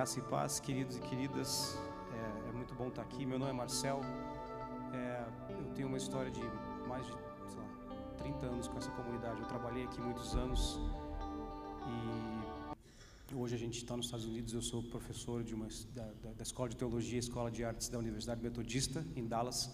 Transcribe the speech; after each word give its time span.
Graça 0.00 0.18
e 0.18 0.22
paz, 0.22 0.58
queridos 0.58 0.96
e 0.96 1.00
queridas. 1.00 1.76
É, 2.14 2.48
é 2.48 2.52
muito 2.52 2.74
bom 2.74 2.88
estar 2.88 3.02
aqui. 3.02 3.26
Meu 3.26 3.38
nome 3.38 3.50
é 3.50 3.54
Marcel. 3.54 4.00
É, 4.94 5.26
eu 5.50 5.74
tenho 5.74 5.88
uma 5.88 5.98
história 5.98 6.30
de 6.30 6.40
mais 6.88 7.04
de 7.04 7.12
lá, 7.12 8.16
30 8.16 8.46
anos 8.46 8.66
com 8.66 8.78
essa 8.78 8.90
comunidade. 8.92 9.38
Eu 9.42 9.46
trabalhei 9.46 9.84
aqui 9.84 10.00
muitos 10.00 10.34
anos 10.34 10.80
e 13.28 13.34
hoje 13.34 13.54
a 13.54 13.58
gente 13.58 13.76
está 13.76 13.94
nos 13.94 14.06
Estados 14.06 14.24
Unidos. 14.24 14.54
Eu 14.54 14.62
sou 14.62 14.82
professor 14.82 15.44
de 15.44 15.54
uma, 15.54 15.68
da, 15.94 16.32
da 16.32 16.42
Escola 16.42 16.70
de 16.70 16.76
Teologia 16.78 17.16
e 17.16 17.18
Escola 17.18 17.50
de 17.50 17.62
Artes 17.62 17.90
da 17.90 17.98
Universidade 17.98 18.42
Metodista, 18.42 19.04
em 19.14 19.26
Dallas. 19.26 19.70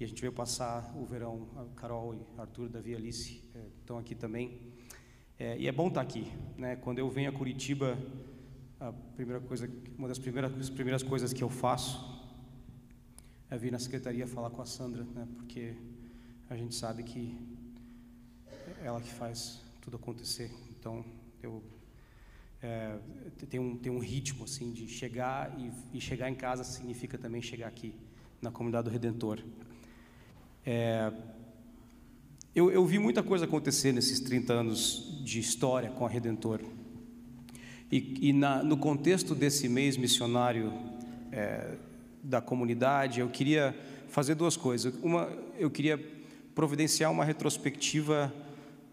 E 0.00 0.04
a 0.04 0.06
gente 0.08 0.22
veio 0.22 0.32
passar 0.32 0.96
o 0.96 1.04
verão. 1.04 1.46
Carol 1.76 2.14
e 2.14 2.40
Arthur, 2.40 2.70
Davi 2.70 2.92
e 2.92 2.94
Alice 2.94 3.42
é, 3.54 3.66
estão 3.80 3.98
aqui 3.98 4.14
também. 4.14 4.72
É, 5.38 5.58
e 5.58 5.68
é 5.68 5.72
bom 5.72 5.88
estar 5.88 6.00
aqui. 6.00 6.32
Né? 6.56 6.74
Quando 6.76 7.00
eu 7.00 7.10
venho 7.10 7.28
a 7.28 7.34
Curitiba 7.34 7.98
a 8.80 8.92
primeira 8.92 9.40
coisa, 9.40 9.68
uma 9.96 10.06
das 10.06 10.18
primeiras, 10.18 10.70
primeiras 10.70 11.02
coisas 11.02 11.32
que 11.32 11.42
eu 11.42 11.48
faço 11.48 12.16
é 13.50 13.58
vir 13.58 13.72
na 13.72 13.78
secretaria 13.78 14.26
falar 14.26 14.50
com 14.50 14.62
a 14.62 14.66
Sandra, 14.66 15.04
né? 15.14 15.26
Porque 15.36 15.74
a 16.48 16.56
gente 16.56 16.74
sabe 16.74 17.02
que 17.02 17.36
é 18.46 18.86
ela 18.86 19.00
que 19.00 19.10
faz 19.10 19.60
tudo 19.80 19.96
acontecer. 19.96 20.50
Então 20.70 21.04
eu 21.42 21.62
é, 22.62 22.98
tem 23.48 23.58
um 23.58 23.76
tem 23.76 23.90
um 23.90 23.98
ritmo 23.98 24.44
assim 24.44 24.72
de 24.72 24.86
chegar 24.86 25.58
e, 25.58 25.96
e, 25.96 26.00
chegar 26.00 26.28
em 26.28 26.34
casa 26.34 26.62
significa 26.64 27.16
também 27.16 27.40
chegar 27.40 27.68
aqui 27.68 27.94
na 28.40 28.50
comunidade 28.50 28.84
do 28.84 28.92
Redentor. 28.92 29.42
É, 30.64 31.12
eu, 32.54 32.70
eu 32.70 32.84
vi 32.86 32.98
muita 32.98 33.22
coisa 33.22 33.44
acontecer 33.44 33.92
nesses 33.92 34.20
30 34.20 34.52
anos 34.52 35.20
de 35.24 35.40
história 35.40 35.90
com 35.90 36.06
a 36.06 36.08
Redentor. 36.08 36.60
E, 37.90 38.28
e 38.28 38.32
na, 38.32 38.62
no 38.62 38.76
contexto 38.76 39.34
desse 39.34 39.68
mês 39.68 39.96
missionário 39.96 40.72
é, 41.32 41.74
da 42.22 42.40
comunidade, 42.40 43.20
eu 43.20 43.28
queria 43.28 43.74
fazer 44.08 44.34
duas 44.34 44.56
coisas. 44.56 44.94
Uma, 45.02 45.28
eu 45.58 45.70
queria 45.70 45.98
providenciar 46.54 47.10
uma 47.10 47.24
retrospectiva 47.24 48.32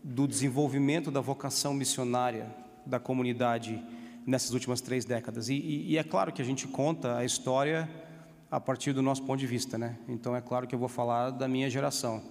do 0.04 0.28
desenvolvimento 0.28 1.10
da 1.10 1.20
vocação 1.20 1.74
missionária 1.74 2.48
da 2.86 3.00
comunidade 3.00 3.84
nessas 4.26 4.52
últimas 4.52 4.82
três 4.82 5.04
décadas. 5.04 5.50
E, 5.50 5.56
e, 5.56 5.92
e, 5.94 5.98
é 5.98 6.04
claro 6.04 6.32
que 6.32 6.42
a 6.42 6.46
gente 6.46 6.68
conta 6.68 7.18
a 7.18 7.26
história 7.26 7.90
a 8.50 8.60
partir 8.60 8.94
do 8.94 9.02
nosso 9.02 9.24
ponto 9.24 9.40
de 9.40 9.48
vista, 9.48 9.78
né? 9.78 9.98
Então 10.08 10.36
é 10.36 10.42
claro 10.42 10.68
que 10.68 10.76
eu 10.76 10.80
vou 10.80 10.88
falar 10.88 11.32
da 11.32 11.48
minha 11.48 11.70
geração, 11.70 12.22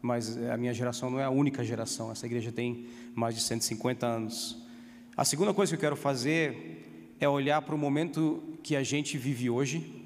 mas 0.00 0.36
a 0.36 0.56
minha 0.56 0.72
geração 0.72 1.10
não 1.10 1.18
é 1.18 1.24
a 1.24 1.30
única 1.30 1.64
geração. 1.64 2.10
Essa 2.12 2.26
igreja 2.26 2.52
tem 2.52 2.86
mais 3.14 3.34
de 3.34 3.40
150 3.40 4.06
anos. 4.06 4.62
A 5.14 5.26
segunda 5.26 5.52
coisa 5.52 5.70
que 5.70 5.76
eu 5.76 5.80
quero 5.80 5.96
fazer 5.96 7.14
é 7.20 7.28
olhar 7.28 7.60
para 7.60 7.74
o 7.74 7.78
momento 7.78 8.42
que 8.62 8.74
a 8.74 8.82
gente 8.82 9.18
vive 9.18 9.50
hoje 9.50 10.02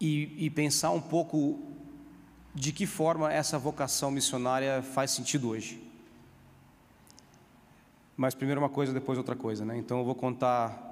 e, 0.00 0.46
e, 0.46 0.48
pensar 0.48 0.92
um 0.92 1.00
pouco 1.00 1.58
de 2.54 2.70
que 2.70 2.86
forma 2.86 3.32
essa 3.32 3.58
vocação 3.58 4.12
missionária 4.12 4.80
faz 4.80 5.10
sentido 5.10 5.48
hoje. 5.48 5.82
Mas 8.16 8.32
primeiro 8.32 8.60
uma 8.60 8.68
coisa, 8.68 8.92
depois 8.92 9.18
outra 9.18 9.34
coisa, 9.34 9.64
né? 9.64 9.76
Então 9.76 9.98
eu 9.98 10.04
vou 10.04 10.14
contar 10.14 10.84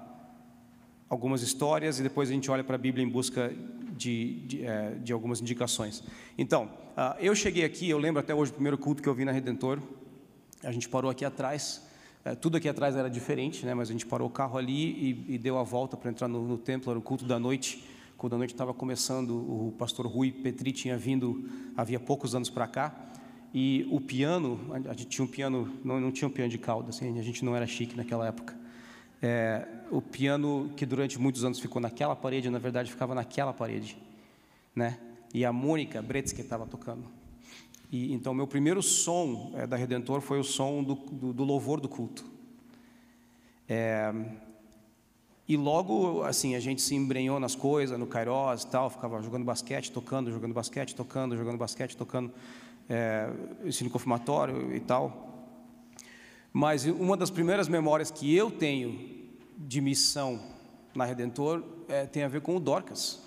algumas 1.08 1.40
histórias 1.40 2.00
e 2.00 2.02
depois 2.02 2.30
a 2.30 2.32
gente 2.32 2.50
olha 2.50 2.64
para 2.64 2.74
a 2.74 2.78
Bíblia 2.78 3.04
em 3.04 3.08
busca 3.08 3.54
de, 3.96 4.40
de, 4.40 4.66
é, 4.66 4.96
de 4.96 5.12
algumas 5.12 5.40
indicações. 5.40 6.02
Então, 6.36 6.64
uh, 6.96 7.16
eu 7.20 7.32
cheguei 7.36 7.64
aqui, 7.64 7.88
eu 7.88 7.98
lembro 7.98 8.18
até 8.18 8.34
hoje 8.34 8.50
o 8.50 8.54
primeiro 8.54 8.76
culto 8.76 9.00
que 9.00 9.08
eu 9.08 9.14
vi 9.14 9.24
na 9.24 9.30
Redentor, 9.30 9.78
a 10.64 10.72
gente 10.72 10.88
parou 10.88 11.10
aqui 11.10 11.24
atrás, 11.24 11.82
é, 12.24 12.34
tudo 12.34 12.56
aqui 12.56 12.68
atrás 12.68 12.96
era 12.96 13.08
diferente, 13.08 13.66
né, 13.66 13.74
mas 13.74 13.90
a 13.90 13.92
gente 13.92 14.06
parou 14.06 14.28
o 14.28 14.30
carro 14.30 14.56
ali 14.56 15.26
e, 15.28 15.34
e 15.34 15.38
deu 15.38 15.58
a 15.58 15.62
volta 15.62 15.96
para 15.96 16.10
entrar 16.10 16.26
no, 16.26 16.46
no, 16.46 16.56
templo, 16.56 16.90
era 16.90 16.98
o 16.98 17.02
culto 17.02 17.24
da 17.24 17.38
noite. 17.38 17.84
O 18.14 18.16
culto 18.16 18.34
da 18.34 18.38
noite 18.38 18.54
estava 18.54 18.72
começando, 18.72 19.30
o 19.30 19.74
pastor 19.78 20.06
Rui 20.06 20.32
Petri 20.32 20.72
tinha 20.72 20.96
vindo 20.96 21.48
havia 21.76 22.00
poucos 22.00 22.34
anos 22.34 22.48
para 22.48 22.66
cá, 22.66 22.94
e 23.52 23.86
o 23.90 24.00
piano, 24.00 24.58
a 24.72 24.92
gente 24.94 25.06
tinha 25.06 25.24
um 25.24 25.28
piano, 25.28 25.72
não, 25.84 26.00
não 26.00 26.10
tinha 26.10 26.26
um 26.26 26.30
piano 26.30 26.50
de 26.50 26.58
cauda, 26.58 26.88
assim, 26.88 27.18
a 27.18 27.22
gente 27.22 27.44
não 27.44 27.54
era 27.54 27.66
chique 27.66 27.96
naquela 27.96 28.26
época. 28.26 28.56
É, 29.22 29.66
o 29.90 30.02
piano 30.02 30.72
que 30.76 30.84
durante 30.84 31.18
muitos 31.18 31.44
anos 31.44 31.60
ficou 31.60 31.80
naquela 31.80 32.16
parede, 32.16 32.50
na 32.50 32.58
verdade 32.58 32.90
ficava 32.90 33.14
naquela 33.14 33.52
parede, 33.52 33.96
né? 34.74 34.98
E 35.32 35.44
a 35.44 35.52
Mônica 35.52 36.02
Bretzke 36.02 36.40
estava 36.40 36.66
tocando. 36.66 37.04
E, 37.94 38.12
então, 38.12 38.34
meu 38.34 38.48
primeiro 38.48 38.82
som 38.82 39.52
é, 39.54 39.68
da 39.68 39.76
Redentor 39.76 40.20
foi 40.20 40.40
o 40.40 40.42
som 40.42 40.82
do, 40.82 40.96
do, 40.96 41.32
do 41.32 41.44
louvor 41.44 41.80
do 41.80 41.88
culto. 41.88 42.24
É, 43.68 44.12
e 45.46 45.56
logo, 45.56 46.24
assim, 46.24 46.56
a 46.56 46.60
gente 46.60 46.82
se 46.82 46.96
embrenhou 46.96 47.38
nas 47.38 47.54
coisas, 47.54 47.96
no 47.96 48.04
Kairos 48.04 48.64
e 48.64 48.66
tal, 48.66 48.90
ficava 48.90 49.22
jogando 49.22 49.44
basquete, 49.44 49.92
tocando, 49.92 50.28
jogando 50.32 50.52
basquete, 50.52 50.92
tocando, 50.92 51.36
jogando 51.36 51.56
basquete, 51.56 51.96
tocando, 51.96 52.32
é, 52.88 53.30
ensino 53.64 53.88
confirmatório 53.88 54.74
e 54.74 54.80
tal. 54.80 55.46
Mas 56.52 56.84
uma 56.86 57.16
das 57.16 57.30
primeiras 57.30 57.68
memórias 57.68 58.10
que 58.10 58.34
eu 58.34 58.50
tenho 58.50 58.98
de 59.56 59.80
missão 59.80 60.40
na 60.96 61.04
Redentor 61.04 61.62
é, 61.86 62.06
tem 62.06 62.24
a 62.24 62.28
ver 62.28 62.40
com 62.40 62.56
o 62.56 62.60
Dorcas. 62.60 63.23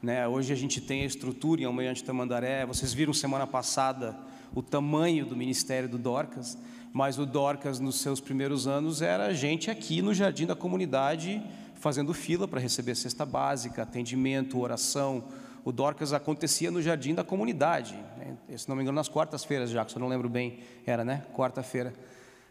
Né? 0.00 0.28
Hoje 0.28 0.52
a 0.52 0.56
gente 0.56 0.80
tem 0.80 1.02
a 1.02 1.06
estrutura 1.06 1.60
em 1.60 1.64
Almirante 1.64 2.04
Tamandaré. 2.04 2.64
Vocês 2.64 2.92
viram 2.92 3.12
semana 3.12 3.46
passada 3.46 4.16
o 4.54 4.62
tamanho 4.62 5.26
do 5.26 5.36
ministério 5.36 5.88
do 5.88 5.98
Dorcas, 5.98 6.56
mas 6.92 7.18
o 7.18 7.26
Dorcas, 7.26 7.80
nos 7.80 8.00
seus 8.00 8.20
primeiros 8.20 8.66
anos, 8.66 9.02
era 9.02 9.34
gente 9.34 9.70
aqui 9.70 10.00
no 10.00 10.14
jardim 10.14 10.46
da 10.46 10.54
comunidade 10.54 11.42
fazendo 11.74 12.14
fila 12.14 12.46
para 12.46 12.60
receber 12.60 12.94
cesta 12.94 13.26
básica, 13.26 13.82
atendimento, 13.82 14.58
oração. 14.58 15.24
O 15.64 15.72
Dorcas 15.72 16.12
acontecia 16.12 16.70
no 16.70 16.80
jardim 16.80 17.14
da 17.14 17.24
comunidade, 17.24 17.94
né? 18.16 18.36
se 18.56 18.68
não 18.68 18.76
me 18.76 18.82
engano, 18.82 18.96
nas 18.96 19.08
quartas-feiras, 19.08 19.70
já, 19.70 19.84
que 19.84 19.94
eu 19.96 20.00
não 20.00 20.08
lembro 20.08 20.28
bem, 20.28 20.60
era, 20.86 21.04
né? 21.04 21.24
Quarta-feira. 21.34 21.92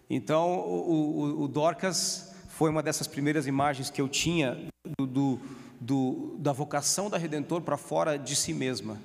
Então, 0.10 0.60
o, 0.60 1.40
o, 1.40 1.44
o 1.44 1.48
Dorcas 1.48 2.34
foi 2.50 2.70
uma 2.70 2.84
dessas 2.84 3.08
primeiras 3.08 3.48
imagens 3.48 3.90
que 3.90 4.02
eu 4.02 4.08
tinha 4.08 4.58
do, 4.98 5.06
do 5.06 5.40
do, 5.80 6.36
da 6.40 6.52
vocação 6.52 7.10
da 7.10 7.18
Redentor 7.18 7.62
para 7.62 7.78
fora 7.78 8.18
de 8.18 8.36
si 8.36 8.54
mesma, 8.54 9.00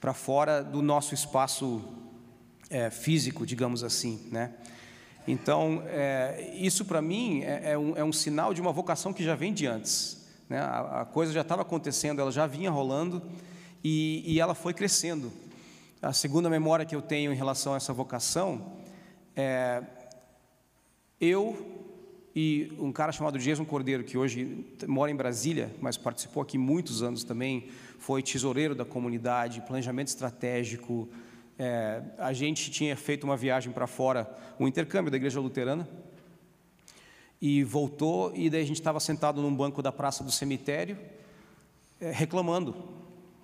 para 0.00 0.12
fora 0.12 0.62
do 0.62 0.82
nosso 0.82 1.14
espaço 1.14 1.82
é, 2.68 2.90
físico, 2.90 3.46
digamos 3.46 3.84
assim, 3.84 4.28
né? 4.30 4.52
Então, 5.26 5.84
é, 5.86 6.50
isso 6.54 6.84
para 6.84 7.00
mim 7.00 7.42
é, 7.42 7.72
é, 7.72 7.78
um, 7.78 7.96
é, 7.96 8.02
um, 8.02 8.12
sinal 8.12 8.52
de 8.52 8.60
uma 8.60 8.72
vocação 8.72 9.12
que 9.12 9.22
já 9.22 9.36
vem 9.36 9.52
de 9.52 9.66
antes. 9.66 10.26
Né? 10.48 10.58
A, 10.58 11.02
a 11.02 11.04
coisa 11.04 11.32
já 11.32 11.42
estava 11.42 11.62
acontecendo, 11.62 12.20
ela 12.20 12.32
já 12.32 12.46
vinha 12.46 12.70
rolando 12.70 13.22
e, 13.84 14.22
e, 14.26 14.40
ela 14.40 14.54
foi 14.54 14.74
crescendo. 14.74 15.32
A 16.00 16.12
segunda 16.12 16.50
memória 16.50 16.84
que 16.84 16.96
eu 16.96 17.00
tenho 17.00 17.32
em 17.32 17.36
relação 17.36 17.74
a 17.74 17.76
essa 17.76 17.92
vocação 17.92 18.72
é 19.36 19.82
eu 21.20 21.81
e 22.34 22.72
um 22.78 22.90
cara 22.90 23.12
chamado 23.12 23.38
Jason 23.38 23.64
Cordeiro, 23.64 24.04
que 24.04 24.16
hoje 24.16 24.64
mora 24.86 25.10
em 25.10 25.16
Brasília, 25.16 25.70
mas 25.80 25.98
participou 25.98 26.42
aqui 26.42 26.56
muitos 26.56 27.02
anos 27.02 27.24
também, 27.24 27.68
foi 27.98 28.22
tesoureiro 28.22 28.74
da 28.74 28.84
comunidade, 28.84 29.60
planejamento 29.60 30.08
estratégico. 30.08 31.08
É, 31.58 32.02
a 32.18 32.32
gente 32.32 32.70
tinha 32.70 32.96
feito 32.96 33.24
uma 33.24 33.36
viagem 33.36 33.70
para 33.70 33.86
fora, 33.86 34.34
um 34.58 34.66
intercâmbio 34.66 35.10
da 35.10 35.16
igreja 35.16 35.40
luterana, 35.40 35.86
e 37.40 37.62
voltou, 37.64 38.32
e 38.34 38.48
daí 38.48 38.62
a 38.62 38.66
gente 38.66 38.78
estava 38.78 39.00
sentado 39.00 39.42
num 39.42 39.54
banco 39.54 39.82
da 39.82 39.92
praça 39.92 40.24
do 40.24 40.30
cemitério, 40.30 40.96
é, 42.00 42.10
reclamando 42.10 42.74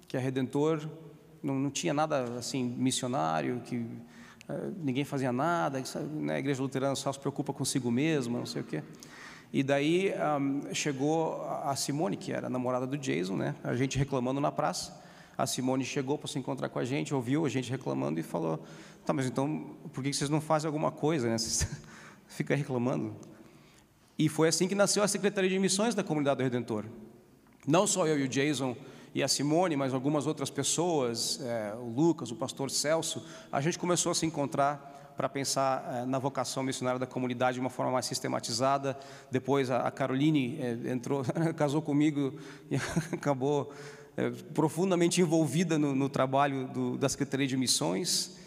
que 0.06 0.16
a 0.16 0.20
Redentor 0.20 0.88
não, 1.42 1.54
não 1.54 1.70
tinha 1.70 1.92
nada 1.92 2.22
assim 2.38 2.64
missionário, 2.64 3.60
que 3.66 3.84
ninguém 4.78 5.04
fazia 5.04 5.32
nada, 5.32 5.82
né, 6.10 6.36
a 6.36 6.38
igreja 6.38 6.62
luterana 6.62 6.94
só 6.94 7.12
se 7.12 7.18
preocupa 7.18 7.52
consigo 7.52 7.90
mesma, 7.90 8.38
não 8.38 8.46
sei 8.46 8.62
o 8.62 8.64
quê. 8.64 8.82
E 9.52 9.62
daí 9.62 10.12
um, 10.40 10.74
chegou 10.74 11.42
a 11.42 11.74
Simone, 11.76 12.16
que 12.16 12.32
era 12.32 12.46
a 12.46 12.50
namorada 12.50 12.86
do 12.86 12.96
Jason, 12.96 13.36
né, 13.36 13.54
a 13.62 13.74
gente 13.74 13.98
reclamando 13.98 14.40
na 14.40 14.52
praça. 14.52 15.06
A 15.36 15.46
Simone 15.46 15.84
chegou 15.84 16.18
para 16.18 16.28
se 16.28 16.38
encontrar 16.38 16.68
com 16.68 16.78
a 16.78 16.84
gente, 16.84 17.14
ouviu 17.14 17.46
a 17.46 17.48
gente 17.48 17.70
reclamando 17.70 18.18
e 18.18 18.24
falou: 18.24 18.60
Tá, 19.06 19.12
mas 19.12 19.26
então 19.26 19.76
por 19.92 20.02
que 20.02 20.12
vocês 20.12 20.28
não 20.28 20.40
fazem 20.40 20.66
alguma 20.66 20.90
coisa? 20.90 21.28
Né? 21.28 21.38
Vocês 21.38 21.70
ficam 22.26 22.56
reclamando. 22.56 23.14
E 24.18 24.28
foi 24.28 24.48
assim 24.48 24.66
que 24.66 24.74
nasceu 24.74 25.02
a 25.02 25.08
Secretaria 25.08 25.48
de 25.48 25.58
Missões 25.60 25.94
da 25.94 26.02
Comunidade 26.02 26.38
do 26.38 26.42
Redentor. 26.42 26.84
Não 27.64 27.86
só 27.86 28.04
eu 28.06 28.18
e 28.18 28.24
o 28.24 28.28
Jason 28.28 28.76
e 29.18 29.22
a 29.22 29.26
Simone, 29.26 29.74
mas 29.74 29.92
algumas 29.92 30.28
outras 30.28 30.48
pessoas, 30.48 31.40
é, 31.42 31.74
o 31.74 31.88
Lucas, 31.88 32.30
o 32.30 32.36
pastor 32.36 32.70
Celso, 32.70 33.26
a 33.50 33.60
gente 33.60 33.76
começou 33.76 34.12
a 34.12 34.14
se 34.14 34.24
encontrar 34.24 35.12
para 35.16 35.28
pensar 35.28 35.84
é, 35.92 36.06
na 36.06 36.20
vocação 36.20 36.62
missionária 36.62 37.00
da 37.00 37.06
comunidade 37.06 37.54
de 37.54 37.60
uma 37.60 37.68
forma 37.68 37.90
mais 37.90 38.06
sistematizada. 38.06 38.96
Depois 39.28 39.72
a, 39.72 39.78
a 39.78 39.90
Caroline 39.90 40.56
é, 40.60 40.92
entrou, 40.92 41.24
casou 41.56 41.82
comigo 41.82 42.38
e 42.70 42.76
acabou 43.12 43.72
é, 44.16 44.30
profundamente 44.54 45.20
envolvida 45.20 45.76
no, 45.76 45.96
no 45.96 46.08
trabalho 46.08 46.68
do, 46.68 46.96
da 46.96 47.08
Secretaria 47.08 47.48
de 47.48 47.56
Missões. 47.56 48.38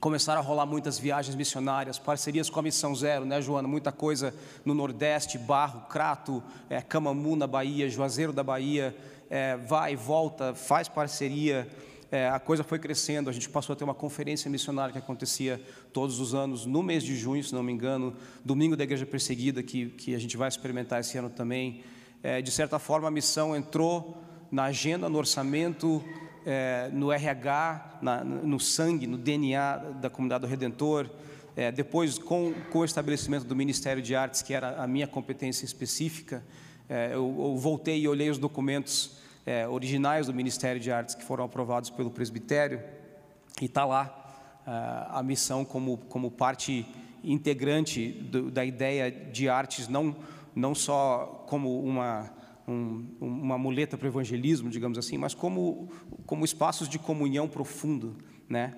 Começaram 0.00 0.40
a 0.40 0.44
rolar 0.44 0.64
muitas 0.64 0.96
viagens 0.96 1.34
missionárias, 1.34 1.98
parcerias 1.98 2.48
com 2.48 2.60
a 2.60 2.62
Missão 2.62 2.94
Zero, 2.94 3.24
né, 3.24 3.42
Joana? 3.42 3.66
Muita 3.66 3.90
coisa 3.90 4.32
no 4.64 4.72
Nordeste, 4.72 5.36
Barro, 5.36 5.88
Crato, 5.88 6.40
é, 6.70 6.80
Camamu 6.80 7.34
na 7.34 7.48
Bahia, 7.48 7.90
Juazeiro 7.90 8.32
da 8.32 8.44
Bahia, 8.44 8.96
é, 9.28 9.56
vai, 9.56 9.96
volta, 9.96 10.54
faz 10.54 10.86
parceria. 10.86 11.68
É, 12.12 12.28
a 12.28 12.38
coisa 12.38 12.62
foi 12.62 12.78
crescendo, 12.78 13.28
a 13.28 13.32
gente 13.32 13.48
passou 13.48 13.72
a 13.72 13.76
ter 13.76 13.82
uma 13.82 13.94
conferência 13.94 14.48
missionária 14.48 14.92
que 14.92 14.98
acontecia 14.98 15.60
todos 15.92 16.20
os 16.20 16.32
anos, 16.32 16.64
no 16.64 16.80
mês 16.80 17.02
de 17.02 17.16
junho, 17.16 17.42
se 17.42 17.52
não 17.52 17.64
me 17.64 17.72
engano, 17.72 18.14
domingo 18.44 18.76
da 18.76 18.84
Igreja 18.84 19.04
Perseguida, 19.04 19.64
que, 19.64 19.86
que 19.90 20.14
a 20.14 20.18
gente 20.18 20.36
vai 20.36 20.46
experimentar 20.46 21.00
esse 21.00 21.18
ano 21.18 21.28
também. 21.28 21.82
É, 22.22 22.40
de 22.40 22.52
certa 22.52 22.78
forma, 22.78 23.08
a 23.08 23.10
missão 23.10 23.56
entrou 23.56 24.16
na 24.48 24.66
agenda, 24.66 25.08
no 25.08 25.18
orçamento, 25.18 26.04
é, 26.50 26.88
no 26.94 27.12
RH, 27.12 27.98
na, 28.00 28.24
no 28.24 28.58
sangue, 28.58 29.06
no 29.06 29.18
DNA 29.18 29.76
da 30.00 30.08
comunidade 30.08 30.46
do 30.46 30.46
Redentor. 30.46 31.10
É, 31.54 31.70
depois, 31.70 32.16
com, 32.16 32.54
com, 32.72 32.78
o 32.78 32.84
estabelecimento 32.86 33.44
do 33.44 33.54
Ministério 33.54 34.02
de 34.02 34.16
Artes, 34.16 34.40
que 34.40 34.54
era 34.54 34.82
a 34.82 34.86
minha 34.86 35.06
competência 35.06 35.66
específica, 35.66 36.42
é, 36.88 37.10
eu, 37.12 37.36
eu, 37.38 37.56
voltei 37.58 38.00
e 38.00 38.08
olhei 38.08 38.30
os 38.30 38.38
documentos 38.38 39.18
é, 39.44 39.68
originais 39.68 40.26
do 40.26 40.32
Ministério 40.32 40.80
de 40.80 40.90
Artes 40.90 41.14
que 41.14 41.22
foram 41.22 41.44
aprovados 41.44 41.90
pelo 41.90 42.10
presbitério, 42.10 42.82
e 43.60 43.66
está 43.66 43.84
lá 43.84 44.62
é, 44.66 44.70
a 45.18 45.22
missão 45.22 45.66
como, 45.66 45.98
como 45.98 46.30
parte 46.30 46.86
integrante 47.22 48.08
do, 48.10 48.50
da 48.50 48.64
ideia 48.64 49.10
de 49.10 49.50
artes, 49.50 49.86
não, 49.86 50.16
não 50.54 50.74
só 50.74 51.44
como 51.46 51.84
uma 51.84 52.37
um, 52.68 53.06
uma 53.20 53.56
muleta 53.56 53.96
para 53.96 54.06
o 54.06 54.08
evangelismo, 54.08 54.68
digamos 54.68 54.98
assim, 54.98 55.16
mas 55.16 55.34
como, 55.34 55.88
como 56.26 56.44
espaços 56.44 56.88
de 56.88 56.98
comunhão 56.98 57.48
profundo, 57.48 58.16
né? 58.48 58.74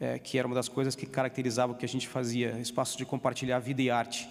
É, 0.00 0.18
que 0.18 0.36
era 0.36 0.46
uma 0.46 0.56
das 0.56 0.68
coisas 0.68 0.96
que 0.96 1.06
caracterizava 1.06 1.72
o 1.72 1.76
que 1.76 1.84
a 1.84 1.88
gente 1.88 2.08
fazia, 2.08 2.58
espaços 2.58 2.96
de 2.96 3.04
compartilhar 3.04 3.60
vida 3.60 3.80
e 3.80 3.90
arte. 3.90 4.28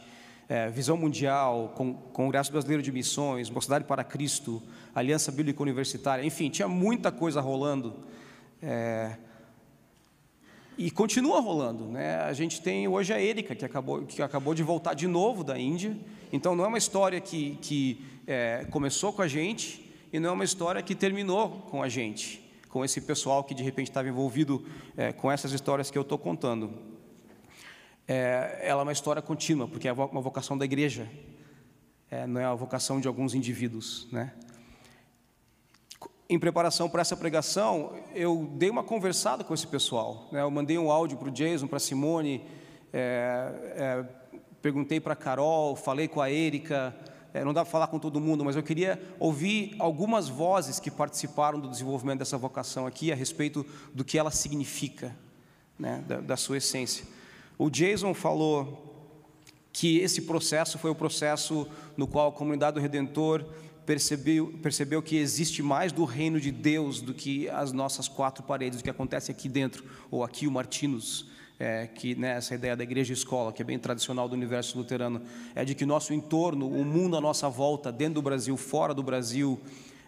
É, 0.50 0.70
visão 0.70 0.98
Mundial, 0.98 1.74
Congresso 2.12 2.52
Brasileiro 2.52 2.84
de 2.84 2.92
Missões, 2.92 3.50
Mocidade 3.50 3.86
para 3.86 4.04
Cristo, 4.04 4.62
Aliança 4.94 5.32
Bíblica 5.32 5.64
Universitária, 5.64 6.24
enfim, 6.24 6.50
tinha 6.50 6.68
muita 6.68 7.12
coisa 7.14 7.40
rolando. 7.40 7.96
É, 8.62 9.16
e 10.78 10.92
continua 10.92 11.40
rolando. 11.40 11.86
Né? 11.86 12.18
A 12.18 12.34
gente 12.34 12.62
tem 12.62 12.88
hoje 12.88 13.14
a 13.14 13.22
Erika, 13.22 13.56
que 13.56 13.64
acabou, 13.64 14.06
que 14.06 14.22
acabou 14.22 14.54
de 14.54 14.64
voltar 14.64 14.94
de 14.94 15.08
novo 15.08 15.44
da 15.44 15.58
Índia. 15.58 15.98
Então, 16.32 16.56
não 16.56 16.66
é 16.66 16.68
uma 16.68 16.78
história 16.78 17.22
que, 17.22 17.58
que 17.62 18.04
é, 18.26 18.66
começou 18.70 19.12
com 19.12 19.22
a 19.22 19.28
gente 19.28 19.92
e 20.12 20.20
não 20.20 20.30
é 20.30 20.34
uma 20.34 20.44
história 20.44 20.82
que 20.82 20.96
terminou 20.96 21.50
com 21.70 21.82
a 21.82 21.90
gente, 21.90 22.44
com 22.70 22.84
esse 22.84 23.02
pessoal 23.02 23.44
que 23.44 23.54
de 23.54 23.64
repente 23.64 23.90
estava 23.90 24.08
envolvido 24.08 24.66
é, 24.96 25.12
com 25.12 25.32
essas 25.32 25.52
histórias 25.52 25.90
que 25.90 25.98
eu 25.98 26.02
estou 26.02 26.18
contando. 26.18 26.72
É, 28.08 28.60
ela 28.62 28.82
é 28.82 28.84
uma 28.84 28.92
história 28.92 29.22
contínua, 29.22 29.68
porque 29.68 29.88
é 29.88 29.94
uma 29.94 30.22
vocação 30.22 30.58
da 30.58 30.66
igreja, 30.66 31.10
é, 32.12 32.28
não 32.28 32.40
é 32.40 32.46
a 32.46 32.54
vocação 32.54 33.00
de 33.00 33.08
alguns 33.08 33.34
indivíduos. 33.34 34.08
Né? 34.12 34.32
Em 36.30 36.38
preparação 36.38 36.90
para 36.90 37.02
essa 37.02 37.18
pregação, 37.18 37.94
eu 38.14 38.50
dei 38.56 38.70
uma 38.70 38.84
conversada 38.84 39.44
com 39.44 39.54
esse 39.54 39.68
pessoal. 39.68 40.30
Né? 40.32 40.42
Eu 40.42 40.52
mandei 40.52 40.78
um 40.78 40.92
áudio 40.92 41.18
para 41.18 41.30
o 41.30 41.32
Jason, 41.32 41.68
para 41.68 41.78
a 41.78 41.80
Simone, 41.80 42.46
é, 42.92 43.54
é, 43.76 44.06
perguntei 44.62 45.00
para 45.00 45.14
a 45.14 45.16
Carol, 45.16 45.76
falei 45.76 46.08
com 46.08 46.22
a 46.22 46.30
Erika, 46.30 46.96
não 47.44 47.54
dá 47.54 47.64
para 47.64 47.72
falar 47.72 47.88
com 47.88 47.98
todo 47.98 48.20
mundo, 48.22 48.46
mas 48.46 48.56
eu 48.56 48.62
queria 48.62 49.02
ouvir 49.20 49.76
algumas 49.80 50.30
vozes 50.30 50.80
que 50.80 50.92
participaram 50.92 51.60
do 51.60 51.68
desenvolvimento 51.68 52.20
dessa 52.20 52.38
vocação 52.38 52.86
aqui 52.86 53.12
a 53.12 53.16
respeito 53.16 53.66
do 53.94 54.04
que 54.04 54.18
ela 54.20 54.30
significa, 54.30 55.16
né, 55.78 56.04
da, 56.08 56.20
da 56.20 56.38
sua 56.38 56.58
essência. 56.58 57.06
O 57.58 57.70
Jason 57.70 58.14
falou 58.14 58.92
que 59.72 59.98
esse 59.98 60.22
processo 60.22 60.78
foi 60.78 60.92
o 60.92 60.96
processo 60.96 61.68
no 61.98 62.06
qual 62.06 62.30
a 62.30 62.32
comunidade 62.32 62.76
do 62.76 62.82
Redentor 62.82 63.44
percebeu, 63.86 64.54
percebeu 64.62 65.02
que 65.02 65.18
existe 65.18 65.64
mais 65.64 65.92
do 65.92 66.06
reino 66.06 66.40
de 66.40 66.52
Deus 66.52 67.02
do 67.02 67.14
que 67.14 67.50
as 67.50 67.72
nossas 67.72 68.08
quatro 68.08 68.44
paredes, 68.44 68.80
o 68.80 68.84
que 68.84 68.90
acontece 68.90 69.32
aqui 69.32 69.50
dentro, 69.50 69.84
ou 70.12 70.24
aqui 70.24 70.48
o 70.48 70.52
Martinus 70.52 71.33
é, 71.60 71.88
que 71.88 72.16
né, 72.16 72.36
essa 72.38 72.56
ideia 72.56 72.76
da 72.76 72.84
igreja 72.84 73.14
escola, 73.14 73.54
que 73.54 73.62
é 73.62 73.66
bem 73.66 73.80
tradicional 73.80 74.28
do 74.28 74.34
universo 74.34 74.78
luterano, 74.78 75.22
é 75.56 75.64
de 75.64 75.76
que 75.76 75.86
nosso 75.86 76.14
entorno, 76.14 76.68
o 76.68 76.84
mundo 76.84 77.16
à 77.16 77.22
nossa 77.22 77.50
volta, 77.50 77.92
dentro 77.92 78.16
do 78.16 78.22
Brasil, 78.22 78.58
fora 78.58 78.94
do 78.94 79.04
Brasil, 79.04 79.60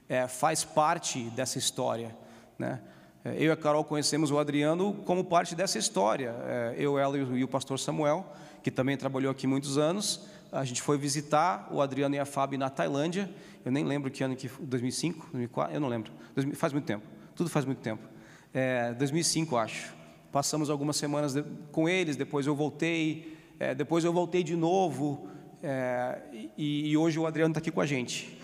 é, 0.10 0.28
faz 0.28 0.64
parte 0.64 1.24
dessa 1.32 1.58
história. 1.58 2.16
Né? 2.58 2.82
É, 3.24 3.36
eu 3.36 3.46
e 3.46 3.52
a 3.52 3.56
Carol 3.56 3.84
conhecemos 3.84 4.32
o 4.32 4.40
Adriano 4.40 4.94
como 5.06 5.24
parte 5.24 5.56
dessa 5.56 5.78
história. 5.78 6.36
É, 6.46 6.76
eu, 6.78 6.98
ela 6.98 7.18
e 7.18 7.44
o 7.44 7.48
pastor 7.48 7.80
Samuel, 7.80 8.26
que 8.64 8.72
também 8.72 8.98
trabalhou 8.98 9.32
aqui 9.32 9.48
muitos 9.48 9.78
anos, 9.78 10.28
a 10.52 10.64
gente 10.64 10.82
foi 10.82 10.98
visitar 10.98 11.68
o 11.72 11.82
Adriano 11.82 12.16
e 12.16 12.20
a 12.20 12.26
Fábio 12.26 12.58
na 12.58 12.70
Tailândia. 12.70 13.30
Eu 13.64 13.72
nem 13.72 13.84
lembro 13.84 14.10
que 14.10 14.24
ano 14.24 14.36
que 14.36 14.50
2005, 14.60 15.28
2004, 15.32 15.76
eu 15.76 15.82
não 15.82 15.90
lembro. 15.90 16.12
Faz 16.54 16.72
muito 16.72 16.86
tempo. 16.86 17.04
Tudo 17.36 17.50
faz 17.50 17.66
muito 17.66 17.80
tempo. 17.80 18.04
É, 18.54 18.94
2005, 18.94 19.58
acho 19.58 19.95
passamos 20.36 20.70
algumas 20.70 20.98
semanas 20.98 21.34
com 21.72 21.88
eles, 21.88 22.18
depois 22.18 22.46
eu 22.46 22.54
voltei, 22.54 23.38
é, 23.58 23.74
depois 23.74 24.04
eu 24.04 24.12
voltei 24.12 24.44
de 24.44 24.54
novo, 24.54 25.30
é, 25.64 26.20
e, 26.58 26.90
e, 26.90 26.98
hoje 26.98 27.18
o 27.18 27.26
Adriano 27.26 27.54
está 27.54 27.60
aqui 27.60 27.72
com 27.72 27.80
a 27.80 27.86
gente. 27.86 28.38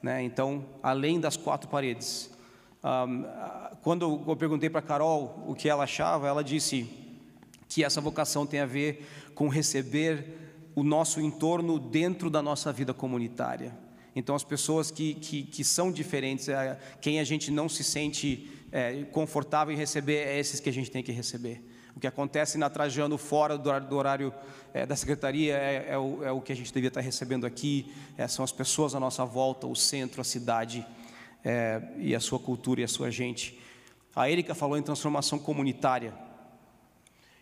Né? 0.00 0.22
Então, 0.22 0.64
além 0.80 1.18
das 1.18 1.36
quatro 1.36 1.68
paredes. 1.68 2.30
Um, 2.84 3.24
quando 3.82 4.22
eu 4.24 4.36
perguntei 4.36 4.70
para 4.70 4.78
a 4.78 4.82
Carol 4.82 5.44
o 5.48 5.52
que 5.52 5.68
ela 5.68 5.82
achava, 5.82 6.28
ela 6.28 6.44
disse 6.44 6.88
que 7.68 7.82
essa 7.82 8.00
vocação 8.00 8.46
tem 8.46 8.60
a 8.60 8.66
ver 8.66 9.04
com 9.34 9.48
receber 9.48 10.38
o 10.76 10.84
nosso 10.84 11.20
entorno 11.20 11.76
dentro 11.76 12.30
da 12.30 12.40
nossa 12.40 12.72
vida 12.72 12.94
comunitária. 12.94 13.76
Então, 14.14 14.36
as 14.36 14.44
pessoas 14.44 14.92
que, 14.92 15.14
que, 15.14 15.42
que 15.42 15.64
são 15.64 15.90
diferentes, 15.90 16.48
é, 16.48 16.78
quem 17.00 17.18
a 17.18 17.24
gente 17.24 17.50
não 17.50 17.68
se 17.68 17.82
sente 17.82 18.61
é, 18.72 19.04
confortável 19.12 19.72
em 19.72 19.76
receber, 19.76 20.16
é 20.16 20.38
esses 20.38 20.58
que 20.58 20.70
a 20.70 20.72
gente 20.72 20.90
tem 20.90 21.02
que 21.02 21.12
receber. 21.12 21.62
O 21.94 22.00
que 22.00 22.06
acontece 22.06 22.56
na 22.56 22.70
Trajano 22.70 23.18
fora 23.18 23.58
do 23.58 23.96
horário, 23.96 24.32
é, 24.72 24.86
da 24.86 24.96
secretaria 24.96 25.54
é, 25.54 25.90
é, 25.90 25.98
o, 25.98 26.24
é, 26.24 26.32
o, 26.32 26.40
que 26.40 26.50
a 26.50 26.56
gente 26.56 26.72
devia 26.72 26.88
estar 26.88 27.02
recebendo 27.02 27.46
aqui, 27.46 27.92
é, 28.16 28.26
são 28.26 28.42
as 28.42 28.50
pessoas 28.50 28.94
à 28.94 29.00
nossa 29.00 29.26
volta, 29.26 29.66
o 29.66 29.76
centro, 29.76 30.22
a 30.22 30.24
cidade 30.24 30.86
é, 31.44 31.82
e 31.98 32.14
a 32.14 32.20
sua 32.20 32.38
cultura 32.38 32.80
e 32.80 32.84
a 32.84 32.88
sua 32.88 33.10
gente. 33.10 33.60
A 34.16 34.30
Erika 34.30 34.54
falou 34.54 34.78
em 34.78 34.82
transformação 34.82 35.38
comunitária 35.38 36.14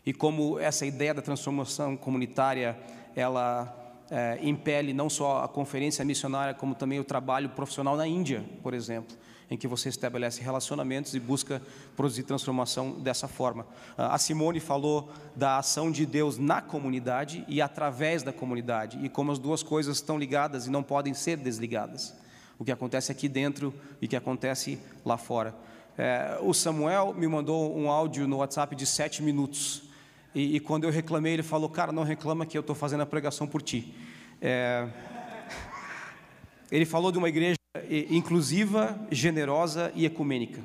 e 0.05 0.13
como 0.13 0.59
essa 0.59 0.85
ideia 0.85 1.15
da 1.15 1.23
transformação 1.23 1.97
comunitária 1.97 2.77
ela 3.15 3.77
é, 4.11 4.39
impele 4.43 4.93
não 4.93 5.09
só 5.09 5.45
a 5.45 5.49
conferência 5.49 6.05
missionária 6.05 6.55
como 6.55 6.75
também 6.75 6.99
o 6.99 7.05
trabalho 7.05 7.51
profissional 7.51 7.97
na 7.97 8.07
Índia, 8.07 8.45
por 8.63 8.75
exemplo 8.75 9.17
em 9.51 9.57
que 9.57 9.67
você 9.67 9.89
estabelece 9.89 10.41
relacionamentos 10.41 11.13
e 11.15 11.21
busca 11.21 11.61
produzir 11.97 12.23
transformação 12.23 12.93
dessa 12.93 13.27
forma. 13.27 13.67
Ah, 13.99 14.15
a 14.15 14.19
Simone 14.19 14.61
falou 14.61 15.11
da 15.35 15.59
ação 15.59 15.91
de 15.91 16.07
Deus 16.07 16.39
na 16.39 16.63
comunidade 16.63 17.45
e 17.49 17.61
através 17.61 18.23
da 18.23 18.33
comunidade, 18.33 19.05
e 19.05 19.09
como 19.09 19.33
as 19.33 19.39
duas 19.39 19.63
coisas 19.63 19.97
estão 19.97 20.17
ligadas 20.17 20.67
e 20.67 20.71
não 20.71 20.83
podem 20.83 21.13
ser 21.13 21.37
desligadas. 21.37 22.15
O 22.59 22.65
que 22.65 22.71
acontece 22.71 23.11
aqui 23.11 23.29
dentro 23.29 23.75
e 24.01 24.07
o 24.07 24.09
que 24.09 24.15
acontece 24.15 24.79
lá 25.05 25.17
fora. 25.17 25.55
É, 25.99 26.39
o 26.41 26.55
Samuel 26.55 27.13
me 27.15 27.27
mandou 27.27 27.77
um 27.77 27.91
áudio 27.91 28.29
no 28.29 28.37
WhatsApp 28.37 28.77
de 28.77 28.87
sete 28.87 29.23
minutos. 29.23 29.83
E, 30.35 30.57
e 30.57 30.61
quando 30.61 30.85
eu 30.85 30.91
reclamei, 30.91 31.33
ele 31.33 31.43
falou: 31.43 31.69
Cara, 31.69 31.91
não 31.91 32.05
reclama 32.05 32.47
que 32.47 32.57
eu 32.57 32.61
estou 32.61 32.77
fazendo 32.77 33.01
a 33.01 33.07
pregação 33.07 33.47
por 33.47 33.63
ti. 33.63 33.95
É, 34.41 34.87
ele 36.71 36.85
falou 36.85 37.11
de 37.11 37.19
uma 37.19 37.29
igreja 37.29 37.60
inclusiva, 38.11 38.99
generosa 39.11 39.93
e 39.95 40.05
ecumênica. 40.05 40.61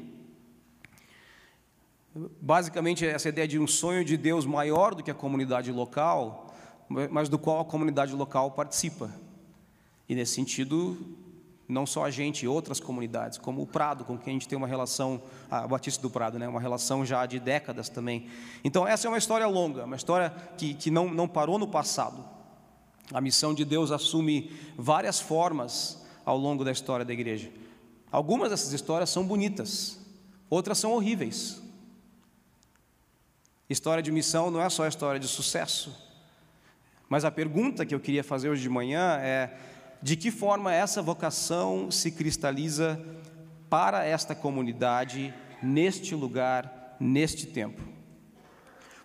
Basicamente, 2.41 3.05
essa 3.05 3.29
ideia 3.29 3.47
de 3.47 3.59
um 3.59 3.67
sonho 3.67 4.03
de 4.03 4.17
Deus 4.17 4.45
maior 4.45 4.95
do 4.95 5.03
que 5.03 5.11
a 5.11 5.13
comunidade 5.13 5.71
local, 5.71 6.55
mas 7.11 7.29
do 7.29 7.37
qual 7.37 7.59
a 7.59 7.65
comunidade 7.65 8.13
local 8.13 8.51
participa. 8.51 9.11
E 10.07 10.15
nesse 10.15 10.33
sentido, 10.33 10.97
não 11.67 11.85
só 11.85 12.05
a 12.05 12.09
gente, 12.09 12.47
outras 12.47 12.79
comunidades, 12.79 13.37
como 13.37 13.61
o 13.61 13.67
Prado, 13.67 14.05
com 14.05 14.17
quem 14.17 14.31
a 14.31 14.33
gente 14.33 14.47
tem 14.47 14.57
uma 14.57 14.67
relação, 14.67 15.21
a 15.51 15.67
Batista 15.67 16.01
do 16.01 16.09
Prado, 16.09 16.39
né, 16.39 16.47
uma 16.47 16.61
relação 16.61 17.05
já 17.05 17.25
de 17.25 17.39
décadas 17.39 17.89
também. 17.89 18.27
Então, 18.63 18.87
essa 18.87 19.07
é 19.07 19.09
uma 19.09 19.17
história 19.17 19.45
longa, 19.45 19.83
uma 19.83 19.95
história 19.95 20.31
que, 20.57 20.73
que 20.73 20.89
não, 20.89 21.09
não 21.13 21.27
parou 21.27 21.59
no 21.59 21.67
passado. 21.67 22.23
A 23.13 23.21
missão 23.21 23.53
de 23.53 23.65
Deus 23.65 23.91
assume 23.91 24.51
várias 24.75 25.19
formas 25.19 26.04
ao 26.25 26.37
longo 26.37 26.63
da 26.63 26.71
história 26.71 27.05
da 27.05 27.13
igreja. 27.13 27.51
Algumas 28.11 28.49
dessas 28.49 28.73
histórias 28.73 29.09
são 29.09 29.25
bonitas, 29.25 29.99
outras 30.49 30.79
são 30.79 30.91
horríveis. 30.93 31.61
História 33.69 34.01
de 34.01 34.11
missão 34.11 34.49
não 34.49 34.61
é 34.61 34.69
só 34.69 34.87
história 34.87 35.19
de 35.19 35.27
sucesso. 35.27 35.95
Mas 37.07 37.23
a 37.23 37.31
pergunta 37.31 37.85
que 37.85 37.93
eu 37.93 37.99
queria 37.99 38.23
fazer 38.23 38.49
hoje 38.49 38.61
de 38.61 38.69
manhã 38.69 39.17
é: 39.21 39.57
de 40.01 40.15
que 40.15 40.31
forma 40.31 40.73
essa 40.73 41.01
vocação 41.01 41.89
se 41.89 42.11
cristaliza 42.11 42.99
para 43.69 44.05
esta 44.05 44.35
comunidade, 44.35 45.33
neste 45.61 46.15
lugar, 46.15 46.95
neste 46.99 47.47
tempo? 47.47 47.81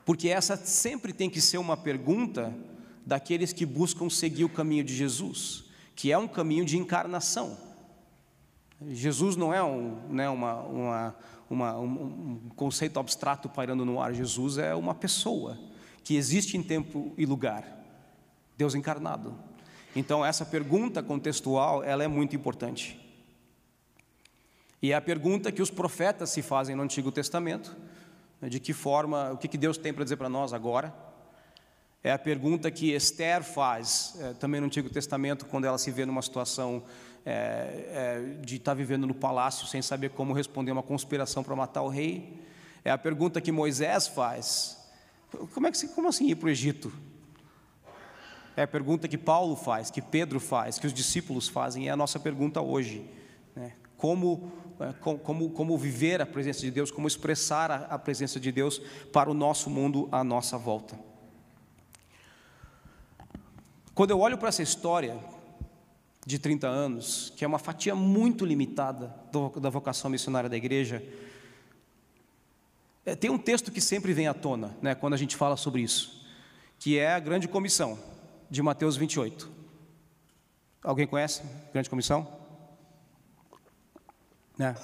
Porque 0.04 0.28
essa 0.28 0.56
sempre 0.56 1.12
tem 1.12 1.30
que 1.30 1.40
ser 1.40 1.58
uma 1.58 1.76
pergunta 1.76 2.54
daqueles 3.04 3.52
que 3.52 3.64
buscam 3.64 4.10
seguir 4.10 4.44
o 4.44 4.48
caminho 4.48 4.84
de 4.84 4.94
Jesus, 4.94 5.69
que 6.00 6.10
é 6.10 6.16
um 6.16 6.26
caminho 6.26 6.64
de 6.64 6.78
encarnação. 6.78 7.58
Jesus 8.88 9.36
não 9.36 9.52
é 9.52 9.62
um, 9.62 10.00
né, 10.08 10.30
uma, 10.30 10.54
uma, 10.62 11.16
uma, 11.50 11.78
um, 11.78 12.40
conceito 12.56 12.98
abstrato 12.98 13.50
pairando 13.50 13.84
no 13.84 14.00
ar, 14.00 14.14
Jesus 14.14 14.56
é 14.56 14.74
uma 14.74 14.94
pessoa 14.94 15.58
que 16.02 16.16
existe 16.16 16.56
em 16.56 16.62
tempo 16.62 17.12
e 17.18 17.26
lugar, 17.26 17.66
Deus 18.56 18.74
encarnado. 18.74 19.36
Então 19.94 20.24
essa 20.24 20.46
pergunta 20.46 21.02
contextual 21.02 21.84
ela 21.84 22.02
é 22.02 22.08
muito 22.08 22.34
importante. 22.34 22.98
E 24.80 24.92
é 24.92 24.94
a 24.94 25.02
pergunta 25.02 25.52
que 25.52 25.60
os 25.60 25.70
profetas 25.70 26.30
se 26.30 26.40
fazem 26.40 26.74
no 26.74 26.82
Antigo 26.82 27.12
Testamento, 27.12 27.76
né, 28.40 28.48
de 28.48 28.58
que 28.58 28.72
forma, 28.72 29.32
o 29.32 29.36
que 29.36 29.58
Deus 29.58 29.76
tem 29.76 29.92
para 29.92 30.04
dizer 30.04 30.16
para 30.16 30.30
nós 30.30 30.54
agora. 30.54 31.09
É 32.02 32.12
a 32.12 32.18
pergunta 32.18 32.70
que 32.70 32.92
Esther 32.92 33.42
faz 33.42 34.16
é, 34.20 34.32
também 34.32 34.58
no 34.58 34.66
Antigo 34.66 34.88
Testamento, 34.88 35.44
quando 35.44 35.66
ela 35.66 35.76
se 35.76 35.90
vê 35.90 36.06
numa 36.06 36.22
situação 36.22 36.82
é, 37.26 37.34
é, 37.92 38.42
de 38.42 38.56
estar 38.56 38.72
vivendo 38.72 39.06
no 39.06 39.14
palácio 39.14 39.66
sem 39.66 39.82
saber 39.82 40.10
como 40.10 40.32
responder 40.32 40.72
uma 40.72 40.82
conspiração 40.82 41.42
para 41.44 41.54
matar 41.54 41.82
o 41.82 41.88
rei. 41.88 42.42
É 42.82 42.90
a 42.90 42.96
pergunta 42.96 43.38
que 43.38 43.52
Moisés 43.52 44.08
faz: 44.08 44.78
como, 45.52 45.66
é 45.66 45.70
que, 45.70 45.88
como 45.88 46.08
assim 46.08 46.28
ir 46.28 46.36
para 46.36 46.46
o 46.46 46.50
Egito? 46.50 46.90
É 48.56 48.62
a 48.62 48.68
pergunta 48.68 49.06
que 49.06 49.18
Paulo 49.18 49.54
faz, 49.54 49.90
que 49.90 50.00
Pedro 50.00 50.40
faz, 50.40 50.78
que 50.78 50.86
os 50.86 50.94
discípulos 50.94 51.48
fazem, 51.48 51.88
é 51.88 51.90
a 51.90 51.96
nossa 51.96 52.18
pergunta 52.18 52.62
hoje. 52.62 53.04
Né? 53.54 53.74
Como 53.98 54.50
é, 54.80 54.94
como, 54.94 55.50
como 55.50 55.76
viver 55.76 56.22
a 56.22 56.26
presença 56.26 56.60
de 56.60 56.70
Deus, 56.70 56.90
como 56.90 57.06
expressar 57.06 57.70
a, 57.70 57.76
a 57.84 57.98
presença 57.98 58.40
de 58.40 58.50
Deus 58.50 58.80
para 59.12 59.30
o 59.30 59.34
nosso 59.34 59.68
mundo 59.68 60.08
à 60.10 60.24
nossa 60.24 60.56
volta. 60.56 61.09
Quando 64.00 64.12
eu 64.12 64.20
olho 64.20 64.38
para 64.38 64.48
essa 64.48 64.62
história 64.62 65.14
de 66.24 66.38
30 66.38 66.66
anos, 66.66 67.34
que 67.36 67.44
é 67.44 67.46
uma 67.46 67.58
fatia 67.58 67.94
muito 67.94 68.46
limitada 68.46 69.14
da 69.60 69.68
vocação 69.68 70.10
missionária 70.10 70.48
da 70.48 70.56
igreja, 70.56 71.04
é, 73.04 73.14
tem 73.14 73.28
um 73.28 73.36
texto 73.36 73.70
que 73.70 73.78
sempre 73.78 74.14
vem 74.14 74.26
à 74.26 74.32
tona, 74.32 74.74
né, 74.80 74.94
quando 74.94 75.12
a 75.12 75.18
gente 75.18 75.36
fala 75.36 75.54
sobre 75.54 75.82
isso, 75.82 76.26
que 76.78 76.98
é 76.98 77.12
a 77.12 77.18
grande 77.18 77.46
comissão 77.46 77.98
de 78.50 78.62
Mateus 78.62 78.96
28. 78.96 79.50
Alguém 80.82 81.06
conhece? 81.06 81.42
Grande 81.70 81.90
comissão? 81.90 82.26
Né? 84.56 84.74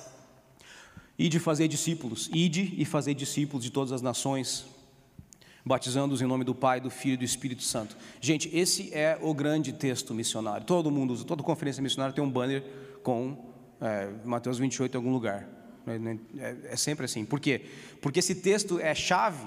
Ide 1.18 1.40
fazer 1.40 1.68
discípulos, 1.68 2.28
ide 2.34 2.74
e 2.76 2.84
fazer 2.84 3.14
discípulos 3.14 3.64
de 3.64 3.70
todas 3.70 3.92
as 3.92 4.02
nações, 4.02 4.66
batizando-os 5.66 6.22
em 6.22 6.26
nome 6.26 6.44
do 6.44 6.54
Pai, 6.54 6.80
do 6.80 6.88
Filho 6.88 7.14
e 7.14 7.16
do 7.16 7.24
Espírito 7.24 7.64
Santo. 7.64 7.96
Gente, 8.20 8.48
esse 8.56 8.94
é 8.94 9.18
o 9.20 9.34
grande 9.34 9.72
texto 9.72 10.14
missionário. 10.14 10.64
Todo 10.64 10.92
mundo 10.92 11.12
usa, 11.12 11.24
toda 11.24 11.42
conferência 11.42 11.82
missionária 11.82 12.14
tem 12.14 12.22
um 12.22 12.30
banner 12.30 12.62
com 13.02 13.52
é, 13.80 14.08
Mateus 14.24 14.58
28 14.58 14.94
em 14.94 14.96
algum 14.96 15.12
lugar. 15.12 15.48
É, 16.38 16.72
é, 16.72 16.76
sempre 16.76 17.04
assim. 17.04 17.24
Por 17.24 17.40
quê? 17.40 17.62
Porque 18.00 18.20
esse 18.20 18.36
texto 18.36 18.78
é 18.78 18.94
chave 18.94 19.46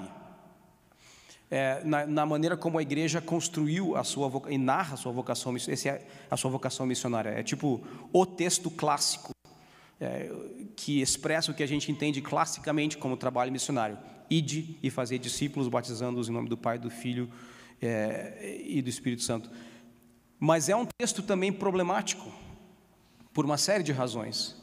é, 1.49 1.81
na, 1.83 2.05
na, 2.05 2.25
maneira 2.25 2.55
como 2.55 2.77
a 2.77 2.81
igreja 2.81 3.19
construiu 3.19 3.95
a 3.95 4.03
sua 4.03 4.29
e 4.49 4.57
narra 4.57 4.93
a 4.93 4.97
sua 4.97 5.11
vocação, 5.11 5.55
esse 5.55 5.89
é 5.89 6.05
a 6.29 6.37
sua 6.37 6.51
vocação 6.51 6.85
missionária. 6.85 7.29
É 7.29 7.41
tipo 7.41 7.81
o 8.13 8.25
texto 8.25 8.69
clássico 8.69 9.31
é, 9.99 10.29
que 10.75 11.01
expressa 11.01 11.51
o 11.51 11.55
que 11.55 11.63
a 11.63 11.67
gente 11.67 11.91
entende 11.91 12.21
classicamente 12.21 12.97
como 12.97 13.17
trabalho 13.17 13.51
missionário: 13.51 13.97
ide 14.29 14.77
e 14.81 14.89
fazer 14.89 15.17
discípulos, 15.17 15.67
batizando-os 15.67 16.29
em 16.29 16.31
nome 16.31 16.49
do 16.49 16.57
Pai, 16.57 16.77
do 16.77 16.89
Filho 16.89 17.29
é, 17.81 18.61
e 18.65 18.81
do 18.81 18.89
Espírito 18.89 19.23
Santo. 19.23 19.49
Mas 20.39 20.69
é 20.69 20.75
um 20.75 20.85
texto 20.97 21.21
também 21.21 21.51
problemático, 21.51 22.31
por 23.33 23.45
uma 23.45 23.57
série 23.57 23.83
de 23.83 23.91
razões. 23.91 24.55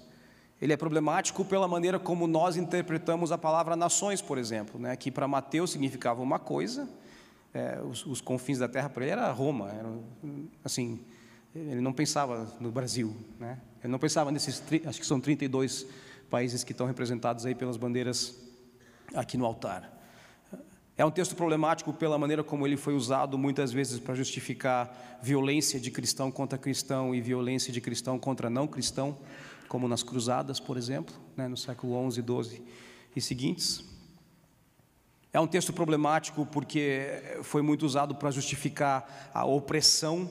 Ele 0.60 0.72
é 0.72 0.76
problemático 0.76 1.44
pela 1.44 1.68
maneira 1.68 1.98
como 1.98 2.26
nós 2.26 2.56
interpretamos 2.56 3.30
a 3.30 3.38
palavra 3.38 3.76
nações, 3.76 4.22
por 4.22 4.38
exemplo, 4.38 4.80
né? 4.80 4.96
que 4.96 5.10
para 5.10 5.28
Mateus 5.28 5.70
significava 5.70 6.22
uma 6.22 6.38
coisa, 6.38 6.88
é, 7.52 7.80
os, 7.82 8.06
os, 8.06 8.20
confins 8.20 8.58
da 8.58 8.68
terra 8.68 8.88
para 8.88 9.04
ele 9.04 9.12
era 9.12 9.30
Roma, 9.32 9.70
era, 9.70 9.92
assim, 10.64 11.00
ele 11.54 11.80
não 11.80 11.92
pensava 11.92 12.50
no 12.60 12.70
Brasil, 12.70 13.14
né? 13.38 13.58
Ele 13.82 13.90
não 13.90 13.98
pensava 13.98 14.30
nesses, 14.30 14.62
acho 14.84 15.00
que 15.00 15.06
são 15.06 15.20
32 15.20 15.86
países 16.28 16.64
que 16.64 16.72
estão 16.72 16.86
representados 16.86 17.46
aí 17.46 17.54
pelas 17.54 17.76
bandeiras 17.76 18.36
aqui 19.14 19.36
no 19.36 19.44
altar. 19.44 19.92
É 20.98 21.04
um 21.04 21.10
texto 21.10 21.36
problemático 21.36 21.92
pela 21.92 22.16
maneira 22.16 22.42
como 22.42 22.66
ele 22.66 22.76
foi 22.76 22.94
usado 22.94 23.36
muitas 23.36 23.70
vezes 23.70 23.98
para 23.98 24.14
justificar 24.14 25.18
violência 25.22 25.78
de 25.78 25.90
cristão 25.90 26.30
contra 26.30 26.56
cristão 26.56 27.14
e 27.14 27.20
violência 27.20 27.70
de 27.70 27.82
cristão 27.82 28.18
contra 28.18 28.48
não 28.48 28.66
cristão, 28.66 29.18
como 29.68 29.86
nas 29.88 30.02
cruzadas, 30.02 30.58
por 30.58 30.78
exemplo, 30.78 31.14
né, 31.36 31.48
no 31.48 31.56
século 31.56 31.92
11, 31.94 32.22
12 32.22 32.62
e 33.14 33.20
seguintes. 33.20 33.84
É 35.34 35.38
um 35.38 35.46
texto 35.46 35.70
problemático 35.70 36.46
porque 36.46 37.22
foi 37.42 37.60
muito 37.60 37.84
usado 37.84 38.14
para 38.14 38.30
justificar 38.30 39.30
a 39.34 39.44
opressão 39.44 40.30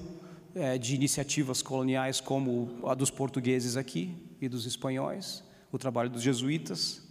é, 0.55 0.79
de 0.79 0.96
iniciativas 0.96 1.62
coloniais 1.62 2.20
como 2.20 2.79
a 2.88 2.96
dos 2.96 3.12
portugueses 3.12 3.77
aqui 3.77 4.17
e 4.41 4.50
dos 4.50 4.65
espanhóis, 4.65 5.44
o 5.72 5.77
trabalho 5.77 6.10
dos 6.10 6.24
jesuítas. 6.24 7.04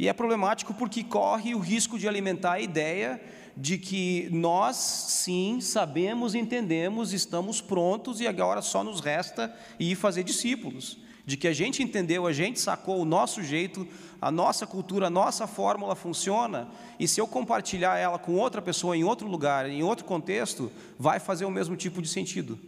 E 0.00 0.08
é 0.08 0.14
problemático 0.14 0.72
porque 0.72 1.04
corre 1.04 1.54
o 1.54 1.58
risco 1.58 1.98
de 1.98 2.08
alimentar 2.08 2.52
a 2.52 2.60
ideia 2.60 3.20
de 3.54 3.76
que 3.76 4.30
nós, 4.32 4.76
sim, 4.76 5.60
sabemos, 5.60 6.34
entendemos, 6.34 7.12
estamos 7.12 7.60
prontos 7.60 8.18
e 8.18 8.26
agora 8.26 8.62
só 8.62 8.82
nos 8.82 9.00
resta 9.02 9.54
ir 9.78 9.94
fazer 9.96 10.24
discípulos 10.24 10.96
de 11.26 11.36
que 11.36 11.46
a 11.46 11.52
gente 11.52 11.82
entendeu, 11.82 12.26
a 12.26 12.32
gente 12.32 12.58
sacou 12.58 12.98
o 12.98 13.04
nosso 13.04 13.42
jeito, 13.42 13.86
a 14.22 14.30
nossa 14.30 14.66
cultura, 14.66 15.08
a 15.08 15.10
nossa 15.10 15.46
fórmula 15.46 15.94
funciona, 15.94 16.70
e 16.98 17.06
se 17.06 17.20
eu 17.20 17.26
compartilhar 17.26 17.98
ela 17.98 18.18
com 18.18 18.36
outra 18.36 18.62
pessoa 18.62 18.96
em 18.96 19.04
outro 19.04 19.28
lugar, 19.28 19.68
em 19.68 19.82
outro 19.82 20.06
contexto, 20.06 20.72
vai 20.98 21.20
fazer 21.20 21.44
o 21.44 21.50
mesmo 21.50 21.76
tipo 21.76 22.00
de 22.00 22.08
sentido. 22.08 22.58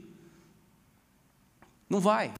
Não 1.88 1.98
vai. 1.98 2.30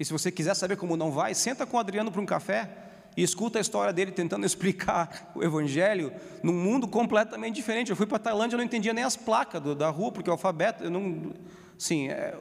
E 0.00 0.02
se 0.02 0.10
você 0.10 0.32
quiser 0.32 0.54
saber 0.54 0.76
como 0.76 0.96
não 0.96 1.10
vai, 1.10 1.34
senta 1.34 1.66
com 1.66 1.76
o 1.76 1.80
Adriano 1.80 2.10
para 2.10 2.20
um 2.22 2.26
café 2.26 2.88
e 3.16 3.22
escuta 3.22 3.58
a 3.58 3.60
história 3.60 3.92
dele 3.92 4.12
tentando 4.12 4.44
explicar 4.46 5.32
o 5.34 5.42
Evangelho 5.42 6.12
num 6.42 6.52
mundo 6.52 6.88
completamente 6.88 7.54
diferente. 7.54 7.90
Eu 7.90 7.96
fui 7.96 8.06
para 8.06 8.16
a 8.16 8.20
Tailândia, 8.20 8.54
eu 8.54 8.58
não 8.58 8.64
entendia 8.64 8.92
nem 8.92 9.04
as 9.04 9.16
placas 9.16 9.60
do, 9.60 9.74
da 9.74 9.88
rua, 9.88 10.12
porque 10.12 10.30
o 10.30 10.32
alfabeto, 10.32 10.84
eu 10.84 10.90
não, 10.90 11.32
sim, 11.78 12.08
é, 12.08 12.38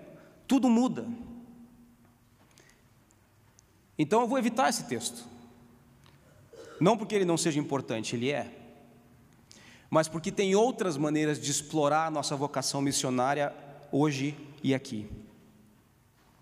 tudo 0.48 0.70
muda. 0.70 1.06
Então 3.98 4.22
eu 4.22 4.28
vou 4.28 4.38
evitar 4.38 4.70
esse 4.70 4.86
texto. 4.86 5.26
Não 6.80 6.98
porque 6.98 7.14
ele 7.14 7.26
não 7.26 7.38
seja 7.38 7.60
importante, 7.60 8.16
ele 8.16 8.32
é. 8.32 8.52
Mas 9.90 10.08
porque 10.08 10.32
tem 10.32 10.56
outras 10.56 10.98
maneiras 10.98 11.40
de 11.40 11.52
explorar 11.52 12.08
a 12.08 12.12
nossa 12.12 12.36
vocação 12.36 12.82
missionária 12.82 13.54
hoje 13.92 14.36
e 14.64 14.74
aqui. 14.74 15.08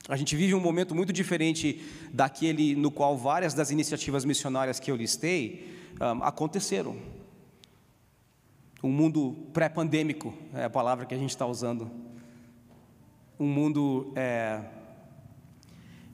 A 0.10 0.16
gente 0.16 0.36
vive 0.36 0.56
um 0.56 0.60
momento 0.60 0.96
muito 0.96 1.14
diferente 1.14 1.84
daquele 2.12 2.76
no 2.76 2.90
qual 2.90 3.16
várias 3.16 3.54
das 3.54 3.70
iniciativas 3.70 4.26
missionárias 4.26 4.80
que 4.80 4.90
eu 4.90 4.96
listei 4.96 5.70
um, 6.02 6.24
aconteceram. 6.24 6.98
Um 8.82 8.90
mundo 8.90 9.38
pré-pandêmico 9.54 10.34
é 10.52 10.64
a 10.64 10.70
palavra 10.70 11.06
que 11.06 11.14
a 11.14 11.18
gente 11.18 11.30
está 11.30 11.46
usando. 11.46 11.92
Um 13.40 13.46
mundo 13.46 14.12
é, 14.16 14.64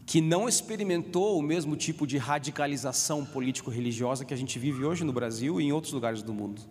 que 0.06 0.20
não 0.20 0.50
experimentou 0.50 1.40
o 1.40 1.42
mesmo 1.42 1.78
tipo 1.78 2.06
de 2.06 2.18
radicalização 2.18 3.24
político-religiosa 3.24 4.26
que 4.26 4.34
a 4.34 4.38
gente 4.38 4.60
vive 4.60 4.84
hoje 4.84 5.06
no 5.06 5.14
Brasil 5.14 5.62
e 5.62 5.64
em 5.64 5.72
outros 5.72 5.94
lugares 5.94 6.22
do 6.22 6.34
mundo, 6.34 6.62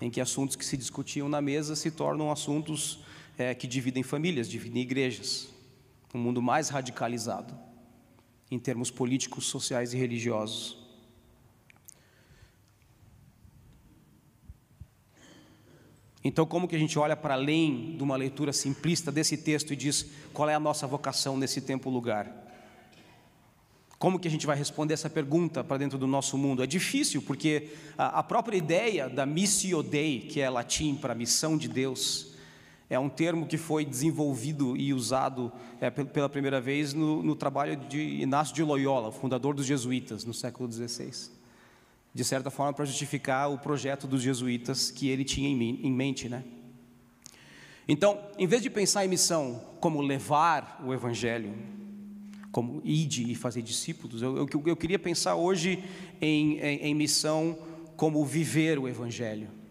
em 0.00 0.08
que 0.08 0.18
assuntos 0.18 0.56
que 0.56 0.64
se 0.64 0.78
discutiam 0.78 1.28
na 1.28 1.42
mesa 1.42 1.76
se 1.76 1.90
tornam 1.90 2.32
assuntos 2.32 3.00
é, 3.36 3.54
que 3.54 3.66
dividem 3.66 4.02
famílias, 4.02 4.48
dividem 4.48 4.80
igrejas. 4.80 5.51
Um 6.12 6.18
mundo 6.18 6.42
mais 6.42 6.68
radicalizado 6.68 7.54
em 8.50 8.58
termos 8.58 8.90
políticos, 8.90 9.46
sociais 9.46 9.94
e 9.94 9.96
religiosos. 9.96 10.82
Então, 16.24 16.46
como 16.46 16.68
que 16.68 16.76
a 16.76 16.78
gente 16.78 16.98
olha 16.98 17.16
para 17.16 17.34
além 17.34 17.96
de 17.96 18.02
uma 18.02 18.14
leitura 18.16 18.52
simplista 18.52 19.10
desse 19.10 19.36
texto 19.36 19.72
e 19.72 19.76
diz 19.76 20.06
qual 20.32 20.48
é 20.48 20.54
a 20.54 20.60
nossa 20.60 20.86
vocação 20.86 21.36
nesse 21.36 21.60
tempo 21.60 21.90
e 21.90 21.92
lugar? 21.92 22.42
Como 23.98 24.18
que 24.18 24.28
a 24.28 24.30
gente 24.30 24.46
vai 24.46 24.56
responder 24.56 24.94
essa 24.94 25.08
pergunta 25.08 25.62
para 25.62 25.78
dentro 25.78 25.96
do 25.96 26.06
nosso 26.06 26.36
mundo? 26.36 26.62
É 26.62 26.66
difícil, 26.66 27.22
porque 27.22 27.70
a, 27.96 28.22
própria 28.22 28.56
ideia 28.56 29.08
da 29.08 29.24
missio 29.24 29.82
Dei, 29.82 30.20
que 30.20 30.40
é 30.40 30.50
latim 30.50 30.96
para 30.96 31.14
missão 31.14 31.56
de 31.56 31.68
Deus, 31.68 32.31
é 32.92 32.98
um 32.98 33.08
termo 33.08 33.46
que 33.46 33.56
foi 33.56 33.86
desenvolvido 33.86 34.76
e 34.76 34.92
usado 34.92 35.50
é, 35.80 35.88
pela 35.88 36.28
primeira 36.28 36.60
vez 36.60 36.92
no, 36.92 37.22
no 37.22 37.34
trabalho 37.34 37.74
de 37.74 37.98
Inácio 37.98 38.54
de 38.54 38.62
Loyola, 38.62 39.10
fundador 39.10 39.54
dos 39.54 39.64
jesuítas, 39.64 40.26
no 40.26 40.34
século 40.34 40.70
XVI. 40.70 41.30
de 42.12 42.22
certa 42.22 42.50
forma 42.50 42.74
para 42.74 42.84
justificar 42.84 43.50
o 43.50 43.56
projeto 43.56 44.06
dos 44.06 44.20
jesuítas 44.20 44.90
que 44.90 45.08
ele 45.08 45.24
tinha 45.24 45.48
em 45.48 45.90
mente, 45.90 46.28
né? 46.28 46.44
Então, 47.88 48.20
em 48.38 48.46
vez 48.46 48.62
de 48.62 48.68
pensar 48.68 49.06
em 49.06 49.08
missão 49.08 49.62
como 49.80 50.02
levar 50.02 50.82
o 50.84 50.92
evangelho, 50.92 51.54
como 52.52 52.82
ide 52.84 53.32
e 53.32 53.34
fazer 53.34 53.62
discípulos, 53.62 54.20
eu, 54.20 54.36
eu, 54.36 54.48
eu 54.66 54.76
queria 54.76 54.98
pensar 54.98 55.34
hoje 55.34 55.82
em, 56.20 56.58
em, 56.58 56.76
em 56.78 56.94
missão 56.94 57.58
como 57.96 58.22
viver 58.26 58.78
o 58.78 58.86
evangelho. 58.86 59.61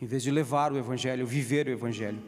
Em 0.00 0.06
vez 0.06 0.22
de 0.22 0.30
levar 0.30 0.72
o 0.72 0.78
evangelho, 0.78 1.26
viver 1.26 1.66
o 1.68 1.70
evangelho. 1.70 2.22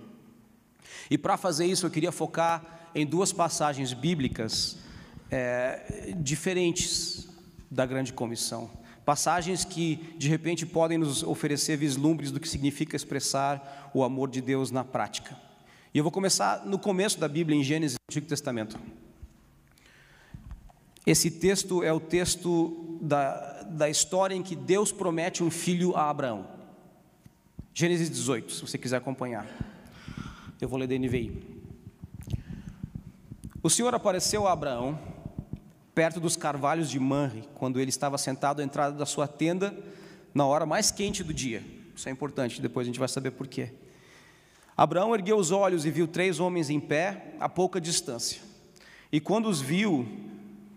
E 1.11 1.19
para 1.19 1.37
fazer 1.37 1.67
isso, 1.67 1.87
eu 1.87 1.91
queria 1.91 2.13
focar 2.13 2.91
em 2.95 3.07
duas 3.07 3.33
passagens 3.33 3.93
bíblicas 3.93 4.79
é, 5.31 6.15
diferentes 6.17 7.29
da 7.71 7.85
grande 7.85 8.13
comissão. 8.13 8.71
Passagens 9.05 9.65
que, 9.65 9.97
de 10.19 10.29
repente, 10.29 10.67
podem 10.67 10.99
nos 10.99 11.23
oferecer 11.23 11.77
vislumbres 11.77 12.31
do 12.31 12.41
que 12.41 12.49
significa 12.49 12.95
expressar 12.95 13.91
o 13.95 14.03
amor 14.03 14.31
de 14.31 14.41
Deus 14.41 14.71
na 14.71 14.85
prática. 14.85 15.37
E 15.95 15.99
eu 15.99 16.05
vou 16.05 16.13
começar 16.13 16.67
no 16.67 16.79
começo 16.79 17.19
da 17.19 17.29
Bíblia, 17.29 17.59
em 17.59 17.63
Gênesis, 17.63 17.97
Antigo 18.11 18.27
Testamento. 18.27 18.79
Esse 21.07 21.31
texto 21.31 21.83
é 21.83 21.91
o 21.91 22.01
texto 22.01 22.99
da, 23.01 23.63
da 23.63 23.89
história 23.89 24.35
em 24.35 24.43
que 24.43 24.55
Deus 24.55 24.93
promete 24.93 25.43
um 25.43 25.51
filho 25.51 25.97
a 25.97 26.11
Abraão. 26.11 26.58
Gênesis 27.81 28.11
18, 28.11 28.55
se 28.55 28.61
você 28.61 28.77
quiser 28.77 28.97
acompanhar. 28.97 29.47
Eu 30.61 30.69
vou 30.69 30.81
ler 30.81 30.89
da 30.89 30.99
NVI. 30.99 31.31
O 33.63 33.71
Senhor 33.71 33.95
apareceu 33.95 34.49
a 34.49 34.53
Abraão 34.53 34.99
perto 35.95 36.19
dos 36.19 36.37
carvalhos 36.37 36.91
de 36.91 36.99
Manre, 36.99 37.45
quando 37.55 37.79
ele 37.79 37.91
estava 37.91 38.19
sentado 38.19 38.59
à 38.59 38.65
entrada 38.65 38.97
da 38.97 39.07
sua 39.07 39.29
tenda, 39.29 39.73
na 40.35 40.45
hora 40.45 40.67
mais 40.67 40.91
quente 40.91 41.23
do 41.23 41.33
dia. 41.33 41.63
Isso 41.95 42.09
é 42.09 42.11
importante, 42.11 42.61
depois 42.61 42.85
a 42.85 42.89
gente 42.89 42.99
vai 42.99 43.07
saber 43.07 43.31
por 43.31 43.47
quê. 43.47 43.73
Abraão 44.77 45.15
ergueu 45.15 45.37
os 45.37 45.53
olhos 45.53 45.87
e 45.87 45.91
viu 45.93 46.09
três 46.09 46.41
homens 46.41 46.71
em 46.71 46.81
pé 46.81 47.37
a 47.39 47.49
pouca 47.49 47.81
distância. 47.81 48.43
E 49.13 49.21
quando 49.21 49.49
os 49.49 49.61
viu, 49.61 50.05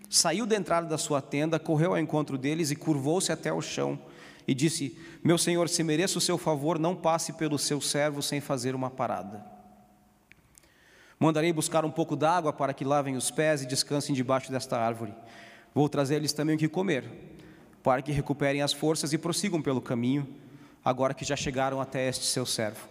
saiu 0.07 0.45
da 0.45 0.55
entrada 0.55 0.85
da 0.85 0.99
sua 0.99 1.19
tenda, 1.19 1.57
correu 1.57 1.93
ao 1.93 1.99
encontro 1.99 2.37
deles 2.37 2.69
e 2.69 2.75
curvou-se 2.75 3.31
até 3.31 3.51
o 3.51 3.59
chão 3.59 3.99
e 4.51 4.53
disse: 4.53 4.97
Meu 5.23 5.37
senhor, 5.37 5.69
se 5.69 5.81
mereço 5.81 6.17
o 6.17 6.21
seu 6.21 6.37
favor, 6.37 6.77
não 6.77 6.93
passe 6.93 7.31
pelo 7.31 7.57
seu 7.57 7.79
servo 7.79 8.21
sem 8.21 8.41
fazer 8.41 8.75
uma 8.75 8.89
parada. 8.89 9.45
Mandarei 11.17 11.53
buscar 11.53 11.85
um 11.85 11.91
pouco 11.91 12.17
d'água 12.17 12.51
para 12.51 12.73
que 12.73 12.83
lavem 12.83 13.15
os 13.15 13.31
pés 13.31 13.61
e 13.61 13.65
descansem 13.65 14.13
debaixo 14.13 14.51
desta 14.51 14.77
árvore. 14.77 15.13
Vou 15.73 15.87
trazer-lhes 15.87 16.33
também 16.33 16.55
o 16.55 16.59
que 16.59 16.67
comer, 16.67 17.05
para 17.81 18.01
que 18.01 18.11
recuperem 18.11 18.61
as 18.61 18.73
forças 18.73 19.13
e 19.13 19.17
prossigam 19.17 19.61
pelo 19.61 19.79
caminho, 19.79 20.27
agora 20.83 21.13
que 21.13 21.23
já 21.23 21.37
chegaram 21.37 21.79
até 21.79 22.09
este 22.09 22.25
seu 22.25 22.45
servo. 22.45 22.89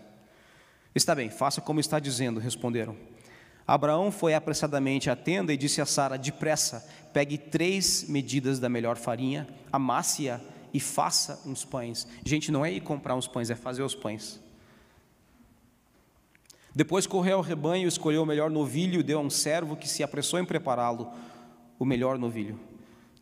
Está 0.94 1.14
bem, 1.14 1.28
faça 1.28 1.60
como 1.60 1.78
está 1.78 1.98
dizendo, 1.98 2.40
responderam. 2.40 2.96
Abraão 3.66 4.10
foi 4.10 4.32
apressadamente 4.32 5.10
à 5.10 5.14
tenda 5.14 5.52
e 5.52 5.58
disse 5.58 5.82
a 5.82 5.86
Sara: 5.86 6.16
Depressa, 6.16 6.88
pegue 7.12 7.36
três 7.36 8.08
medidas 8.08 8.58
da 8.58 8.70
melhor 8.70 8.96
farinha, 8.96 9.46
amasse-a 9.70 10.40
e 10.72 10.80
faça 10.80 11.42
uns 11.46 11.64
pães. 11.64 12.06
Gente, 12.24 12.50
não 12.50 12.64
é 12.64 12.72
ir 12.72 12.80
comprar 12.80 13.14
uns 13.14 13.26
pães, 13.26 13.50
é 13.50 13.54
fazer 13.54 13.82
os 13.82 13.94
pães. 13.94 14.40
Depois 16.74 17.06
correu 17.06 17.38
ao 17.38 17.42
rebanho, 17.42 17.88
escolheu 17.88 18.22
o 18.22 18.26
melhor 18.26 18.50
novilho, 18.50 19.02
deu 19.02 19.18
a 19.18 19.22
um 19.22 19.30
servo 19.30 19.76
que 19.76 19.88
se 19.88 20.02
apressou 20.02 20.38
em 20.38 20.44
prepará-lo, 20.44 21.10
o 21.78 21.84
melhor 21.84 22.18
novilho. 22.18 22.58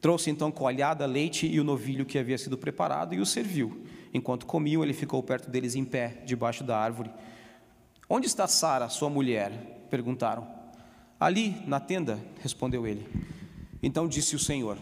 Trouxe 0.00 0.30
então 0.30 0.50
coalhada, 0.50 1.06
leite 1.06 1.46
e 1.46 1.58
o 1.58 1.64
novilho 1.64 2.04
que 2.04 2.18
havia 2.18 2.38
sido 2.38 2.58
preparado 2.58 3.14
e 3.14 3.20
o 3.20 3.26
serviu. 3.26 3.84
Enquanto 4.12 4.46
comiam, 4.46 4.82
ele 4.82 4.92
ficou 4.92 5.22
perto 5.22 5.50
deles 5.50 5.74
em 5.74 5.84
pé, 5.84 6.22
debaixo 6.24 6.62
da 6.62 6.78
árvore. 6.78 7.10
Onde 8.08 8.26
está 8.26 8.46
Sara, 8.46 8.88
sua 8.88 9.10
mulher? 9.10 9.86
perguntaram. 9.90 10.46
Ali, 11.18 11.62
na 11.66 11.80
tenda, 11.80 12.18
respondeu 12.40 12.86
ele. 12.86 13.08
Então 13.82 14.06
disse 14.06 14.36
o 14.36 14.38
Senhor: 14.38 14.78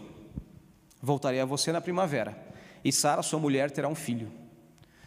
Voltarei 1.01 1.39
a 1.39 1.45
você 1.45 1.71
na 1.71 1.81
primavera, 1.81 2.37
e 2.87 2.91
Sara, 2.93 3.21
sua 3.21 3.37
mulher, 3.37 3.69
terá 3.69 3.89
um 3.89 3.95
filho. 3.95 4.31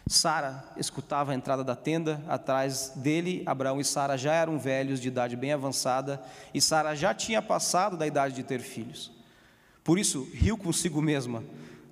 Sara 0.05 0.63
escutava 0.77 1.31
a 1.31 1.35
entrada 1.35 1.63
da 1.63 1.75
tenda, 1.75 2.23
atrás 2.27 2.93
dele, 2.95 3.41
Abraão 3.43 3.81
e 3.81 3.83
Sara 3.83 4.15
já 4.19 4.35
eram 4.35 4.59
velhos, 4.59 5.01
de 5.01 5.07
idade 5.07 5.35
bem 5.35 5.51
avançada, 5.51 6.21
e 6.53 6.61
Sara 6.61 6.95
já 6.95 7.11
tinha 7.11 7.41
passado 7.41 7.97
da 7.97 8.05
idade 8.05 8.35
de 8.35 8.43
ter 8.43 8.59
filhos. 8.59 9.11
Por 9.83 9.97
isso, 9.97 10.29
riu 10.31 10.59
consigo 10.59 11.01
mesma, 11.01 11.43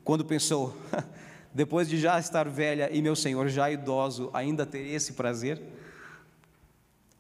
quando 0.03 0.23
pensou: 0.23 0.77
depois 1.51 1.89
de 1.89 1.99
já 1.99 2.19
estar 2.19 2.47
velha 2.47 2.95
e 2.95 3.01
meu 3.01 3.15
senhor 3.15 3.49
já 3.49 3.71
idoso, 3.71 4.29
ainda 4.31 4.67
ter 4.67 4.85
esse 4.93 5.13
prazer? 5.13 5.59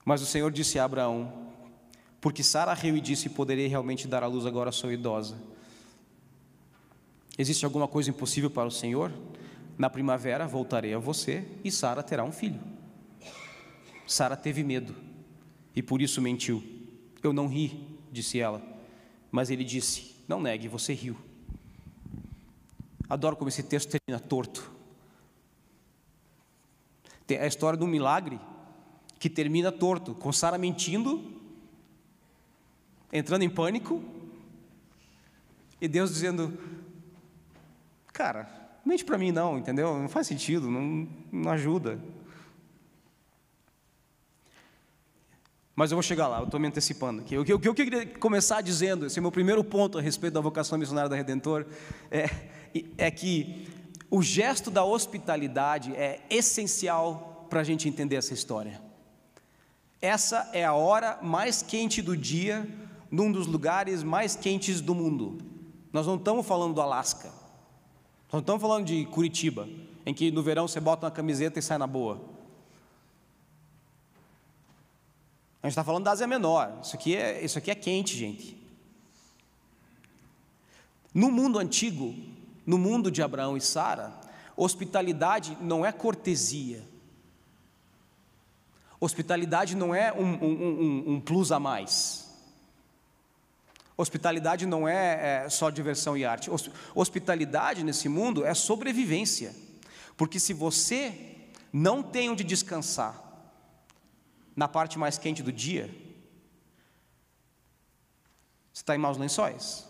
Mas 0.05 0.21
o 0.21 0.27
Senhor 0.27 0.51
disse 0.51 0.77
a 0.77 0.83
Abraão: 0.83 1.33
Porque 2.21 2.43
Sara 2.43 2.75
riu 2.75 2.95
e 2.95 3.01
disse: 3.01 3.29
Poderei 3.29 3.65
realmente 3.65 4.07
dar 4.07 4.21
à 4.21 4.27
luz 4.27 4.45
agora, 4.45 4.71
sou 4.71 4.91
idosa. 4.91 5.35
Existe 7.39 7.63
alguma 7.63 7.87
coisa 7.87 8.09
impossível 8.09 8.49
para 8.49 8.67
o 8.67 8.71
Senhor? 8.71 9.13
Na 9.77 9.89
primavera 9.89 10.45
voltarei 10.45 10.93
a 10.93 10.99
você 10.99 11.47
e 11.63 11.71
Sara 11.71 12.03
terá 12.03 12.21
um 12.21 12.33
filho. 12.33 12.59
Sara 14.05 14.35
teve 14.35 14.61
medo 14.61 14.93
e 15.73 15.81
por 15.81 16.01
isso 16.01 16.21
mentiu. 16.21 16.61
Eu 17.23 17.31
não 17.31 17.47
ri, 17.47 17.87
disse 18.11 18.41
ela. 18.41 18.61
Mas 19.31 19.49
ele 19.49 19.63
disse: 19.63 20.17
Não 20.27 20.41
negue, 20.41 20.67
você 20.67 20.93
riu. 20.93 21.15
Adoro 23.09 23.37
como 23.37 23.47
esse 23.47 23.63
texto 23.63 23.89
termina 23.89 24.19
torto. 24.19 24.69
Tem 27.25 27.37
a 27.37 27.47
história 27.47 27.79
de 27.79 27.85
um 27.85 27.87
milagre 27.87 28.37
que 29.17 29.29
termina 29.29 29.71
torto, 29.71 30.13
com 30.13 30.33
Sara 30.33 30.57
mentindo, 30.57 31.39
entrando 33.13 33.43
em 33.43 33.49
pânico, 33.49 34.03
e 35.79 35.87
Deus 35.87 36.09
dizendo: 36.09 36.78
Cara, 38.19 38.49
mente 38.85 39.05
para 39.05 39.17
mim 39.17 39.31
não, 39.31 39.57
entendeu? 39.57 39.97
Não 39.97 40.09
faz 40.09 40.27
sentido, 40.27 40.69
não, 40.69 41.07
não 41.31 41.49
ajuda. 41.51 41.97
Mas 45.73 45.89
eu 45.89 45.95
vou 45.95 46.03
chegar 46.03 46.27
lá, 46.27 46.39
eu 46.39 46.43
estou 46.43 46.59
me 46.59 46.67
antecipando 46.67 47.21
aqui. 47.21 47.37
O 47.37 47.45
que, 47.45 47.65
eu 47.65 47.73
queria 47.73 48.05
começar 48.05 48.59
dizendo, 48.59 49.05
esse 49.05 49.17
é 49.17 49.21
o 49.21 49.23
meu 49.23 49.31
primeiro 49.31 49.63
ponto 49.63 49.97
a 49.97 50.01
respeito 50.01 50.33
da 50.33 50.41
vocação 50.41 50.77
missionária 50.77 51.09
da 51.09 51.15
Redentor, 51.15 51.65
é, 52.11 52.29
é 52.97 53.09
que 53.09 53.69
o 54.11 54.21
gesto 54.21 54.69
da 54.69 54.83
hospitalidade 54.83 55.95
é 55.95 56.19
essencial 56.29 57.47
para 57.49 57.61
a 57.61 57.63
gente 57.63 57.87
entender 57.87 58.17
essa 58.17 58.33
história. 58.33 58.81
Essa 60.01 60.49
é 60.51 60.65
a 60.65 60.73
hora 60.73 61.19
mais 61.21 61.61
quente 61.61 62.01
do 62.01 62.17
dia, 62.17 62.67
num 63.09 63.31
dos 63.31 63.47
lugares 63.47 64.03
mais 64.03 64.35
quentes 64.35 64.81
do 64.81 64.93
mundo. 64.93 65.37
Nós 65.93 66.05
não 66.05 66.17
estamos 66.17 66.45
falando 66.45 66.73
do 66.73 66.81
Alasca. 66.81 67.38
Não 68.31 68.41
estamos 68.41 68.61
falando 68.61 68.85
de 68.85 69.05
Curitiba, 69.07 69.67
em 70.05 70.13
que 70.13 70.29
no 70.29 70.43
verão 70.43 70.67
você 70.67 70.79
bota 70.79 71.07
uma 71.07 71.11
camiseta 71.11 71.57
e 71.57 71.61
sai 71.61 71.79
na 71.79 71.87
boa. 71.87 72.21
A 75.61 75.67
gente 75.67 75.71
está 75.71 75.83
falando 75.83 76.03
da 76.03 76.11
Ásia 76.11 76.27
Menor. 76.27 76.79
Isso 76.81 76.95
aqui, 76.95 77.15
é, 77.15 77.43
isso 77.43 77.57
aqui 77.57 77.71
é 77.71 77.75
quente, 77.75 78.15
gente. 78.15 78.55
No 81.13 81.31
mundo 81.31 81.57
antigo, 81.57 82.15
no 82.65 82.77
mundo 82.77 83.09
de 83.09 83.23
Abraão 83.23 83.57
e 83.57 83.61
Sara, 83.61 84.13
hospitalidade 84.55 85.57
não 85.59 85.83
é 85.83 85.91
cortesia. 85.91 86.87
Hospitalidade 88.99 89.75
não 89.75 89.93
é 89.95 90.13
um, 90.13 90.23
um, 90.23 90.53
um, 90.53 91.13
um 91.13 91.19
plus 91.19 91.51
a 91.51 91.59
mais. 91.59 92.28
Hospitalidade 94.01 94.65
não 94.65 94.87
é, 94.87 95.43
é 95.43 95.49
só 95.49 95.69
diversão 95.69 96.15
e 96.15 96.23
arte. 96.23 96.49
Hospitalidade 96.95 97.83
nesse 97.83 98.07
mundo 98.07 98.45
é 98.45 98.53
sobrevivência. 98.53 99.53
Porque 100.15 100.39
se 100.39 100.53
você 100.53 101.49
não 101.73 102.01
tem 102.01 102.29
onde 102.29 102.41
descansar 102.41 103.21
na 104.55 104.69
parte 104.69 104.97
mais 104.97 105.17
quente 105.17 105.43
do 105.43 105.51
dia, 105.51 105.93
você 108.71 108.83
está 108.83 108.95
em 108.95 108.99
maus 108.99 109.17
lençóis. 109.17 109.85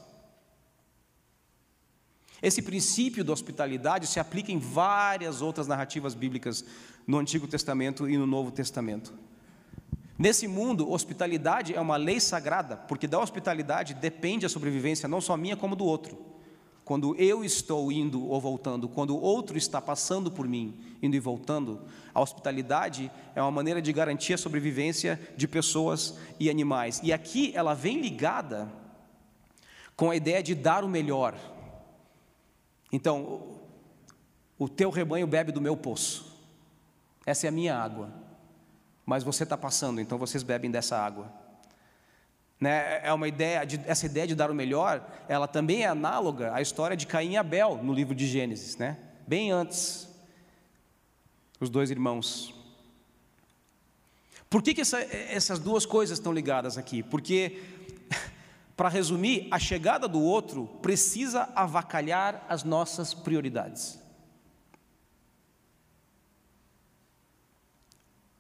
Esse 2.42 2.64
princípio 2.64 3.24
da 3.24 3.32
hospitalidade 3.32 4.08
se 4.08 4.20
aplica 4.20 4.52
em 4.52 4.58
várias 4.58 5.40
outras 5.40 5.68
narrativas 5.68 6.16
bíblicas 6.16 6.66
no 7.06 7.20
Antigo 7.20 7.48
Testamento 7.48 8.10
e 8.10 8.18
no 8.18 8.26
Novo 8.26 8.50
Testamento. 8.50 9.14
Nesse 10.20 10.50
mundo, 10.50 10.92
hospitalidade 10.92 11.74
é 11.74 11.80
uma 11.80 11.96
lei 11.96 12.20
sagrada, 12.20 12.76
porque 12.76 13.08
da 13.08 13.18
hospitalidade 13.18 13.94
depende 13.94 14.46
a 14.46 14.50
sobrevivência 14.50 15.08
não 15.08 15.22
só 15.22 15.38
minha 15.38 15.56
como 15.56 15.78
do 15.78 15.86
outro. 15.86 16.18
Quando 16.84 17.16
eu 17.16 17.42
estou 17.42 17.90
indo 17.90 18.28
ou 18.28 18.42
voltando, 18.42 18.90
quando 18.90 19.16
o 19.16 19.22
outro 19.22 19.58
está 19.58 19.80
passando 19.80 20.30
por 20.30 20.46
mim, 20.46 20.78
indo 21.02 21.16
e 21.16 21.20
voltando, 21.22 21.86
a 22.14 22.20
hospitalidade 22.20 23.10
é 23.34 23.42
uma 23.42 23.50
maneira 23.50 23.82
de 23.82 23.94
garantir 23.94 24.34
a 24.34 24.38
sobrevivência 24.38 25.18
de 25.38 25.48
pessoas 25.48 26.18
e 26.38 26.50
animais. 26.50 27.00
E 27.02 27.14
aqui 27.14 27.54
ela 27.56 27.74
vem 27.74 28.02
ligada 28.02 28.70
com 29.96 30.12
a 30.12 30.18
ideia 30.18 30.44
de 30.44 30.54
dar 30.54 30.84
o 30.84 30.90
melhor. 30.90 31.34
Então, 32.92 33.62
o 34.58 34.68
teu 34.68 34.90
rebanho 34.90 35.28
bebe 35.28 35.54
do 35.54 35.62
meu 35.62 35.78
poço. 35.78 36.36
Essa 37.26 37.46
é 37.46 37.50
a 37.50 37.54
minha 37.54 37.78
água. 37.78 38.28
Mas 39.10 39.24
você 39.24 39.42
está 39.42 39.58
passando, 39.58 40.00
então 40.00 40.20
vocês 40.20 40.44
bebem 40.44 40.70
dessa 40.70 40.96
água. 40.96 41.34
Né? 42.60 43.02
É 43.04 43.12
uma 43.12 43.28
ideia, 43.28 43.66
de, 43.66 43.82
essa 43.88 44.06
ideia 44.06 44.28
de 44.28 44.36
dar 44.36 44.52
o 44.52 44.54
melhor, 44.54 45.04
ela 45.28 45.48
também 45.48 45.82
é 45.82 45.88
análoga 45.88 46.54
à 46.54 46.62
história 46.62 46.96
de 46.96 47.08
Caim 47.08 47.32
e 47.32 47.38
Abel 47.38 47.80
no 47.82 47.92
livro 47.92 48.14
de 48.14 48.28
Gênesis, 48.28 48.78
né? 48.78 49.00
Bem 49.26 49.52
antes, 49.52 50.08
os 51.60 51.72
dois 51.72 51.90
irmãos. 51.90 52.54
Por 54.48 54.62
que, 54.62 54.76
que 54.76 54.82
essa, 54.82 55.00
essas 55.00 55.58
duas 55.58 55.88
coisas 55.88 56.20
estão 56.20 56.32
ligadas 56.32 56.78
aqui? 56.78 57.02
Porque, 57.02 57.64
para 58.78 58.90
resumir, 58.90 59.48
a 59.50 59.58
chegada 59.58 60.08
do 60.08 60.22
outro 60.22 60.68
precisa 60.84 61.50
avacalhar 61.56 62.46
as 62.48 62.64
nossas 62.64 63.12
prioridades. 63.12 63.99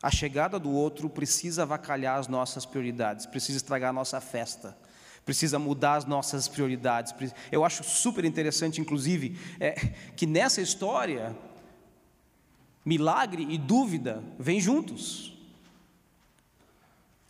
A 0.01 0.09
chegada 0.09 0.57
do 0.57 0.71
outro 0.71 1.09
precisa 1.09 1.63
avacalhar 1.63 2.17
as 2.17 2.27
nossas 2.27 2.65
prioridades, 2.65 3.25
precisa 3.25 3.57
estragar 3.57 3.89
a 3.89 3.93
nossa 3.93 4.21
festa, 4.21 4.77
precisa 5.25 5.59
mudar 5.59 5.95
as 5.95 6.05
nossas 6.05 6.47
prioridades. 6.47 7.13
Eu 7.51 7.65
acho 7.65 7.83
super 7.83 8.23
interessante, 8.23 8.79
inclusive, 8.79 9.37
é, 9.59 9.71
que 10.15 10.25
nessa 10.25 10.61
história, 10.61 11.35
milagre 12.85 13.45
e 13.49 13.57
dúvida 13.57 14.23
vêm 14.37 14.59
juntos. 14.59 15.38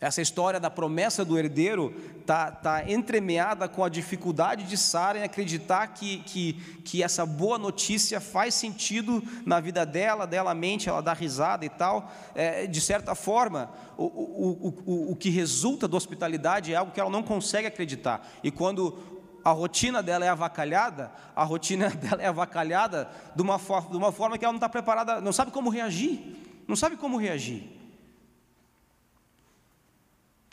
Essa 0.00 0.22
história 0.22 0.58
da 0.58 0.70
promessa 0.70 1.26
do 1.26 1.38
herdeiro 1.38 1.94
está 2.18 2.50
tá 2.50 2.90
entremeada 2.90 3.68
com 3.68 3.84
a 3.84 3.88
dificuldade 3.88 4.64
de 4.64 4.78
Sara 4.78 5.18
em 5.18 5.22
acreditar 5.22 5.88
que, 5.88 6.20
que, 6.20 6.54
que 6.82 7.02
essa 7.02 7.26
boa 7.26 7.58
notícia 7.58 8.18
faz 8.18 8.54
sentido 8.54 9.22
na 9.44 9.60
vida 9.60 9.84
dela, 9.84 10.26
dela 10.26 10.54
mente, 10.54 10.88
ela 10.88 11.02
dá 11.02 11.12
risada 11.12 11.66
e 11.66 11.68
tal. 11.68 12.10
É, 12.34 12.66
de 12.66 12.80
certa 12.80 13.14
forma, 13.14 13.70
o, 13.98 14.04
o, 14.04 14.74
o, 14.86 15.12
o 15.12 15.16
que 15.16 15.28
resulta 15.28 15.86
da 15.86 15.98
hospitalidade 15.98 16.72
é 16.72 16.76
algo 16.76 16.92
que 16.92 17.00
ela 17.00 17.10
não 17.10 17.22
consegue 17.22 17.66
acreditar. 17.66 18.26
E 18.42 18.50
quando 18.50 18.96
a 19.44 19.50
rotina 19.50 20.02
dela 20.02 20.24
é 20.24 20.28
avacalhada, 20.28 21.12
a 21.36 21.44
rotina 21.44 21.90
dela 21.92 22.22
é 22.22 22.26
avacalhada 22.26 23.10
de 23.36 23.42
uma, 23.42 23.58
de 23.58 23.96
uma 23.98 24.12
forma 24.12 24.38
que 24.38 24.46
ela 24.46 24.52
não 24.52 24.58
está 24.58 24.68
preparada, 24.68 25.20
não 25.20 25.32
sabe 25.32 25.50
como 25.50 25.68
reagir. 25.68 26.38
Não 26.66 26.76
sabe 26.76 26.96
como 26.96 27.18
reagir. 27.18 27.79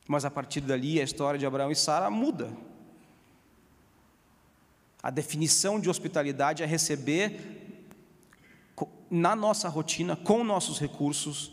Mas 0.07 0.23
a 0.23 0.31
partir 0.31 0.61
dali 0.61 0.99
a 0.99 1.03
história 1.03 1.39
de 1.39 1.45
Abraão 1.45 1.71
e 1.71 1.75
Sara 1.75 2.09
muda. 2.09 2.49
A 5.03 5.09
definição 5.09 5.79
de 5.79 5.89
hospitalidade 5.89 6.63
é 6.63 6.65
receber 6.65 7.67
na 9.09 9.35
nossa 9.35 9.69
rotina, 9.69 10.15
com 10.15 10.43
nossos 10.43 10.79
recursos, 10.79 11.51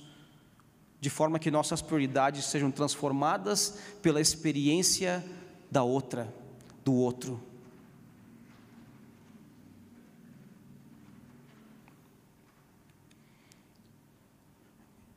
de 1.01 1.11
forma 1.11 1.39
que 1.39 1.51
nossas 1.51 1.83
prioridades 1.83 2.47
sejam 2.47 2.71
transformadas 2.71 3.79
pela 4.01 4.21
experiência 4.21 5.25
da 5.71 5.83
outra, 5.83 6.33
do 6.85 6.95
outro. 6.95 7.41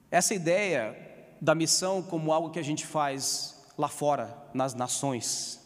Essa 0.10 0.34
ideia 0.34 1.06
da 1.39 1.54
missão 1.56 2.02
como 2.02 2.32
algo 2.32 2.50
que 2.50 2.60
a 2.60 2.63
gente 2.63 2.86
faz 2.86 3.56
lá 3.78 3.88
fora, 3.88 4.36
nas 4.54 4.73
nações, 4.73 5.60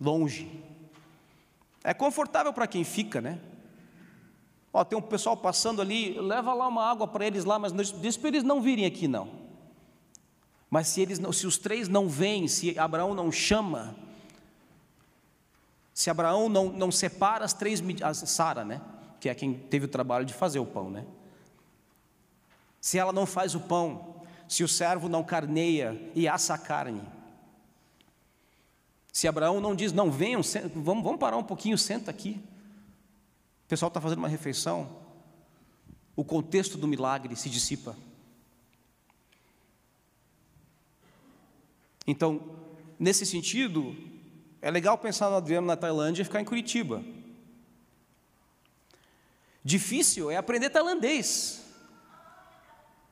longe. 0.00 0.62
É 1.84 1.92
confortável 1.92 2.52
para 2.52 2.66
quem 2.66 2.84
fica, 2.84 3.20
né? 3.20 3.38
Ó, 4.72 4.82
tem 4.84 4.98
um 4.98 5.02
pessoal 5.02 5.36
passando 5.36 5.82
ali, 5.82 6.18
leva 6.18 6.54
lá 6.54 6.66
uma 6.66 6.84
água 6.84 7.06
para 7.06 7.26
eles 7.26 7.44
lá, 7.44 7.58
mas 7.58 7.72
diz 8.00 8.16
para 8.16 8.28
eles 8.28 8.42
não 8.42 8.62
virem 8.62 8.86
aqui 8.86 9.06
não. 9.06 9.28
Mas 10.70 10.88
se 10.88 11.02
eles 11.02 11.20
se 11.36 11.46
os 11.46 11.58
três 11.58 11.88
não 11.88 12.08
vêm, 12.08 12.48
se 12.48 12.78
Abraão 12.78 13.14
não 13.14 13.30
chama, 13.30 13.94
se 15.92 16.08
Abraão 16.08 16.48
não, 16.48 16.72
não 16.72 16.90
separa 16.90 17.44
as 17.44 17.52
três, 17.52 17.82
Sara, 18.14 18.64
né? 18.64 18.80
Que 19.20 19.28
é 19.28 19.34
quem 19.34 19.52
teve 19.52 19.84
o 19.84 19.88
trabalho 19.88 20.24
de 20.24 20.32
fazer 20.32 20.58
o 20.58 20.64
pão, 20.64 20.90
né? 20.90 21.04
Se 22.82 22.98
ela 22.98 23.12
não 23.12 23.24
faz 23.24 23.54
o 23.54 23.60
pão, 23.60 24.26
se 24.48 24.64
o 24.64 24.68
servo 24.68 25.08
não 25.08 25.22
carneia 25.22 26.10
e 26.16 26.26
assa 26.26 26.54
a 26.54 26.58
carne. 26.58 27.00
Se 29.12 29.28
Abraão 29.28 29.60
não 29.60 29.72
diz, 29.72 29.92
não 29.92 30.10
venham, 30.10 30.40
vamos, 30.74 31.04
vamos 31.04 31.20
parar 31.20 31.36
um 31.36 31.44
pouquinho, 31.44 31.78
senta 31.78 32.10
aqui. 32.10 32.42
O 33.64 33.68
pessoal 33.68 33.86
está 33.86 34.00
fazendo 34.00 34.18
uma 34.18 34.28
refeição. 34.28 35.00
O 36.16 36.24
contexto 36.24 36.76
do 36.76 36.88
milagre 36.88 37.36
se 37.36 37.48
dissipa. 37.48 37.96
Então, 42.04 42.42
nesse 42.98 43.24
sentido, 43.24 43.96
é 44.60 44.72
legal 44.72 44.98
pensar 44.98 45.30
no 45.30 45.36
Adriano 45.36 45.68
na 45.68 45.76
Tailândia 45.76 46.22
e 46.22 46.24
ficar 46.24 46.40
em 46.40 46.44
Curitiba. 46.44 47.04
Difícil 49.64 50.32
é 50.32 50.36
aprender 50.36 50.70
tailandês. 50.70 51.61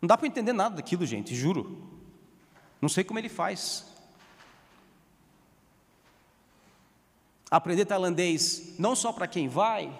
Não 0.01 0.07
dá 0.07 0.17
para 0.17 0.27
entender 0.27 0.53
nada 0.53 0.77
daquilo, 0.77 1.05
gente, 1.05 1.35
juro. 1.35 1.89
Não 2.81 2.89
sei 2.89 3.05
como 3.05 3.19
ele 3.19 3.29
faz. 3.29 3.85
Aprender 7.51 7.85
tailandês 7.85 8.75
não 8.79 8.95
só 8.95 9.13
para 9.13 9.27
quem 9.27 9.49
vai, 9.49 9.93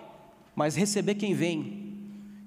mas 0.55 0.77
receber 0.77 1.17
quem 1.17 1.35
vem. 1.35 1.89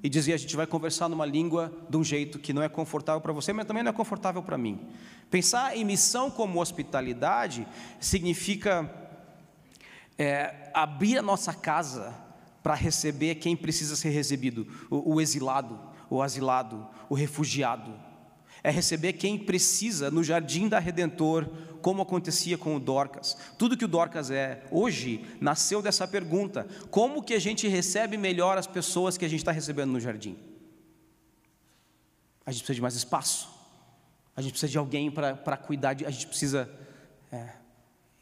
E 0.02 0.10
dizer, 0.10 0.34
a 0.34 0.38
gente 0.38 0.56
vai 0.56 0.68
conversar 0.68 1.08
numa 1.08 1.26
língua 1.26 1.72
de 1.90 1.96
um 1.96 2.04
jeito 2.04 2.40
que 2.40 2.52
não 2.52 2.62
é 2.62 2.68
confortável 2.68 3.22
para 3.22 3.32
você, 3.32 3.54
mas 3.54 3.66
também 3.66 3.84
não 3.84 3.92
é 3.92 3.94
confortável 3.94 4.42
para 4.42 4.58
mim. 4.58 4.90
Pensar 5.30 5.78
em 5.78 5.86
missão 5.86 6.30
como 6.30 6.60
hospitalidade 6.60 7.66
significa 8.00 8.92
é, 10.18 10.70
abrir 10.74 11.18
a 11.18 11.22
nossa 11.22 11.54
casa 11.54 12.14
para 12.62 12.74
receber 12.74 13.36
quem 13.36 13.56
precisa 13.56 13.96
ser 13.96 14.10
recebido, 14.10 14.68
o, 14.90 15.16
o 15.16 15.22
exilado, 15.22 15.80
o 16.18 16.22
asilado, 16.22 16.88
o 17.10 17.16
refugiado. 17.16 17.94
É 18.64 18.72
receber 18.72 19.14
quem 19.14 19.38
precisa 19.38 20.10
no 20.10 20.24
jardim 20.24 20.70
da 20.70 20.80
Redentor, 20.80 21.50
como 21.82 22.02
acontecia 22.02 22.58
com 22.58 22.76
o 22.76 22.80
Dorcas. 22.80 23.38
Tudo 23.58 23.76
que 23.76 23.84
o 23.84 23.88
Dorcas 23.90 24.32
é 24.32 24.64
hoje 24.72 25.26
nasceu 25.42 25.82
dessa 25.82 26.08
pergunta: 26.08 26.68
como 26.90 27.22
que 27.22 27.34
a 27.34 27.40
gente 27.40 27.68
recebe 27.68 28.16
melhor 28.16 28.58
as 28.58 28.66
pessoas 28.66 29.18
que 29.18 29.26
a 29.26 29.28
gente 29.28 29.40
está 29.40 29.52
recebendo 29.52 29.92
no 29.92 30.00
jardim? 30.00 30.38
A 32.46 32.52
gente 32.52 32.62
precisa 32.62 32.76
de 32.76 32.82
mais 32.82 32.96
espaço. 32.96 33.50
A 34.36 34.42
gente 34.42 34.52
precisa 34.52 34.72
de 34.72 34.78
alguém 34.78 35.12
para 35.12 35.58
cuidar, 35.58 35.94
de, 35.94 36.06
a 36.06 36.10
gente 36.10 36.28
precisa. 36.28 36.70
É. 37.32 37.50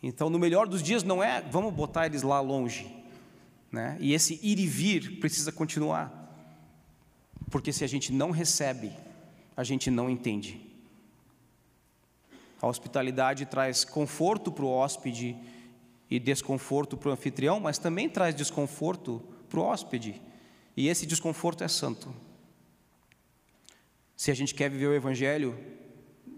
Então, 0.04 0.30
no 0.30 0.39
melhor 0.39 0.67
dos 0.67 0.82
dias, 0.82 1.04
não 1.04 1.23
é 1.23 1.41
vamos 1.41 1.73
botar 1.73 2.08
eles 2.08 2.23
lá 2.23 2.39
longe. 2.41 2.91
Né? 3.71 3.95
E 3.99 4.13
esse 4.13 4.39
ir 4.41 4.60
e 4.60 4.67
vir 4.67 5.19
precisa 5.19 5.51
continuar. 5.51 6.21
Porque 7.52 7.74
se 7.74 7.84
a 7.84 7.88
gente 7.88 8.12
não 8.12 8.32
recebe, 8.32 8.92
a 9.56 9.64
gente 9.64 9.92
não 9.92 10.10
entende. 10.10 10.60
A 12.62 12.68
hospitalidade 12.68 13.46
traz 13.46 13.84
conforto 13.84 14.52
para 14.52 14.64
o 14.64 14.70
hóspede 14.70 15.38
e 16.10 16.18
desconforto 16.18 16.96
para 16.96 17.10
o 17.10 17.12
anfitrião, 17.12 17.60
mas 17.60 17.78
também 17.78 18.10
traz 18.10 18.34
desconforto 18.34 19.22
para 19.50 19.60
o 19.60 19.64
hóspede. 19.64 20.22
E 20.78 20.88
esse 20.88 21.06
desconforto 21.06 21.64
é 21.64 21.68
santo. 21.68 22.14
Se 24.16 24.32
a 24.32 24.34
gente 24.34 24.56
quer 24.56 24.70
viver 24.70 24.88
o 24.88 24.94
Evangelho, 24.94 25.58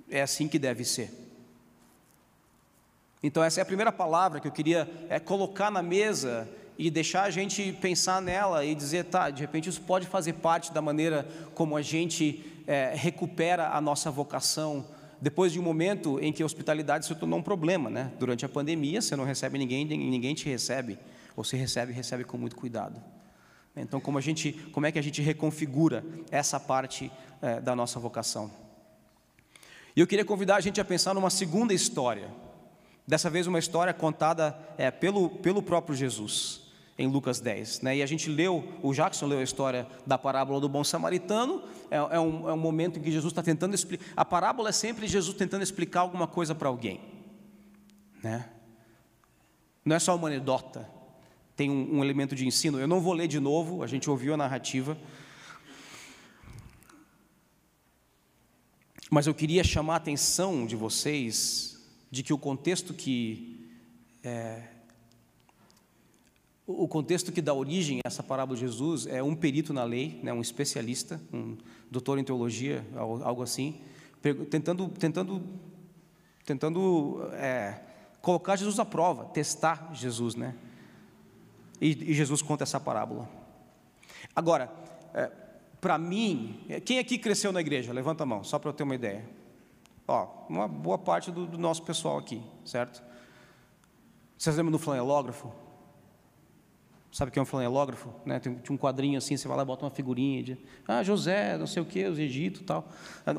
é 0.10 0.22
assim 0.22 0.48
que 0.48 0.58
deve 0.58 0.84
ser. 0.84 1.12
Então, 3.22 3.44
essa 3.44 3.62
é 3.62 3.64
a 3.64 3.66
primeira 3.66 3.92
palavra 3.92 4.40
que 4.40 4.48
eu 4.48 4.52
queria 4.52 4.90
é, 5.10 5.20
colocar 5.20 5.70
na 5.70 5.82
mesa 5.82 6.50
e 6.78 6.90
deixar 6.90 7.24
a 7.24 7.30
gente 7.30 7.72
pensar 7.74 8.22
nela 8.22 8.66
e 8.66 8.74
dizer, 8.74 9.06
tá, 9.06 9.30
de 9.30 9.42
repente 9.42 9.70
isso 9.70 9.82
pode 9.82 10.08
fazer 10.08 10.34
parte 10.34 10.72
da 10.72 10.82
maneira 10.82 11.28
como 11.54 11.78
a 11.78 11.82
gente 11.82 12.44
é, 12.66 12.94
recupera 12.96 13.70
a 13.70 13.82
nossa 13.82 14.10
vocação 14.10 14.86
depois 15.22 15.54
de 15.54 15.60
um 15.60 15.64
momento 15.64 16.20
em 16.20 16.34
que 16.34 16.44
a 16.44 16.46
hospitalidade 16.46 17.06
se 17.06 17.16
tornou 17.16 17.40
um 17.40 17.44
problema, 17.44 17.90
né? 17.90 18.12
Durante 18.20 18.44
a 18.44 18.50
pandemia, 18.50 19.02
você 19.02 19.16
não 19.16 19.24
recebe 19.24 19.58
ninguém, 19.58 19.86
ninguém 19.86 20.36
te 20.36 20.50
recebe, 20.50 21.00
ou 21.34 21.46
se 21.46 21.56
recebe, 21.56 21.94
recebe 21.94 22.26
com 22.26 22.38
muito 22.38 22.58
cuidado. 22.58 23.02
Então, 23.74 24.02
como 24.02 24.18
a 24.18 24.22
gente, 24.22 24.52
como 24.74 24.86
é 24.86 24.92
que 24.92 25.00
a 25.00 25.02
gente 25.02 25.22
reconfigura 25.22 26.04
essa 26.30 26.60
parte 26.60 27.10
é, 27.42 27.62
da 27.62 27.74
nossa 27.74 28.02
vocação? 28.02 28.52
E 29.96 30.02
eu 30.02 30.08
queria 30.08 30.26
convidar 30.26 30.58
a 30.58 30.60
gente 30.60 30.82
a 30.82 30.86
pensar 30.86 31.14
numa 31.14 31.30
segunda 31.30 31.74
história. 31.74 32.30
Dessa 33.08 33.30
vez 33.30 33.48
uma 33.48 33.60
história 33.60 33.94
contada 33.94 34.58
é, 34.78 34.92
pelo, 34.92 35.30
pelo 35.30 35.62
próprio 35.62 35.96
Jesus 35.96 36.63
em 36.98 37.08
Lucas 37.08 37.40
10. 37.40 37.82
Né? 37.82 37.98
E 37.98 38.04
a 38.04 38.06
gente 38.06 38.30
leu, 38.30 38.64
o 38.82 38.94
Jackson 38.94 39.26
leu 39.26 39.40
a 39.40 39.44
história 39.44 39.88
da 40.06 40.18
parábola 40.18 40.60
do 40.60 40.70
bom 40.70 40.84
samaritano, 40.84 41.64
é, 41.90 41.98
é, 41.98 42.20
um, 42.20 42.50
é 42.50 42.54
um 42.54 42.58
momento 42.58 43.00
em 43.00 43.02
que 43.02 43.12
Jesus 43.12 43.32
está 43.32 43.42
tentando 43.42 43.74
explicar. 43.74 44.06
A 44.16 44.24
parábola 44.24 44.70
é 44.70 44.72
sempre 44.72 45.08
Jesus 45.08 45.36
tentando 45.36 45.64
explicar 45.64 46.02
alguma 46.02 46.28
coisa 46.28 46.54
para 46.54 46.68
alguém. 46.68 47.02
Né? 48.22 48.50
Não 49.84 49.96
é 49.96 50.00
só 50.00 50.16
uma 50.16 50.28
anedota, 50.28 50.90
tem 51.56 51.70
um, 51.70 51.98
um 51.98 52.04
elemento 52.04 52.36
de 52.36 52.48
ensino. 52.48 52.80
Eu 52.80 52.88
não 52.88 53.02
vou 53.02 53.14
ler 53.14 53.28
de 53.28 53.40
novo, 53.40 53.84
a 53.84 53.88
gente 53.88 54.10
ouviu 54.10 54.34
a 54.34 54.38
narrativa. 54.38 54.98
Mas 59.10 59.28
eu 59.28 59.34
queria 59.34 59.64
chamar 59.64 59.94
a 59.94 59.98
atenção 59.98 60.66
de 60.66 60.76
vocês 60.76 61.78
de 62.10 62.24
que 62.24 62.34
o 62.34 62.38
contexto 62.38 62.94
que 62.94 63.70
é, 64.24 64.64
o 66.66 66.88
contexto 66.88 67.32
que 67.32 67.42
dá 67.42 67.54
origem 67.54 68.00
a 68.00 68.08
essa 68.08 68.24
parábola 68.24 68.58
de 68.58 68.66
Jesus 68.66 69.06
é 69.06 69.22
um 69.22 69.36
perito 69.36 69.74
na 69.74 69.84
lei, 69.84 70.20
né, 70.24 70.32
um 70.32 70.42
especialista, 70.42 71.22
um 71.32 71.58
doutor 71.92 72.18
em 72.18 72.24
teologia, 72.24 72.86
algo 72.96 73.44
assim, 73.44 73.82
tentando, 74.50 74.88
tentando, 74.88 75.44
tentando 76.46 77.30
é, 77.34 77.82
colocar 78.22 78.56
Jesus 78.56 78.80
à 78.80 78.86
prova, 78.86 79.26
testar 79.26 79.92
Jesus, 79.94 80.36
né? 80.36 80.56
E, 81.82 82.12
e 82.12 82.14
Jesus 82.14 82.42
conta 82.42 82.64
essa 82.64 82.80
parábola. 82.80 83.28
Agora, 84.34 84.72
é, 85.14 85.30
para 85.82 85.98
mim, 85.98 86.62
quem 86.86 86.98
aqui 86.98 87.18
cresceu 87.18 87.52
na 87.52 87.60
igreja? 87.60 87.92
Levanta 87.92 88.24
a 88.24 88.26
mão, 88.26 88.42
só 88.42 88.58
para 88.58 88.70
eu 88.70 88.74
ter 88.74 88.84
uma 88.84 88.96
ideia. 88.96 89.30
Ó, 90.08 90.46
uma 90.48 90.66
boa 90.66 90.98
parte 90.98 91.30
do, 91.30 91.46
do 91.46 91.58
nosso 91.58 91.84
pessoal 91.84 92.18
aqui, 92.18 92.42
certo? 92.64 93.04
Vocês 94.38 94.56
lembram 94.56 94.72
do 94.72 94.80
flanelógrafo? 94.80 95.52
Sabe 97.14 97.30
o 97.30 97.32
que 97.32 97.38
é 97.38 97.42
um 97.44 97.46
flanelógrafo? 97.46 98.10
Né? 98.26 98.40
Tem, 98.40 98.58
um 98.72 98.76
quadrinho 98.76 99.20
assim, 99.20 99.38
você 99.38 99.48
vai 99.48 99.56
lá 99.56 99.62
e 99.62 99.66
bota 99.68 99.86
uma 99.86 99.92
figurinha 99.92 100.42
de 100.42 100.58
ah, 100.88 101.04
José, 101.04 101.56
não 101.60 101.68
sei 101.68 101.80
o 101.80 101.86
que, 101.86 102.04
os 102.06 102.18
Egito 102.18 102.64
tal. 102.64 102.90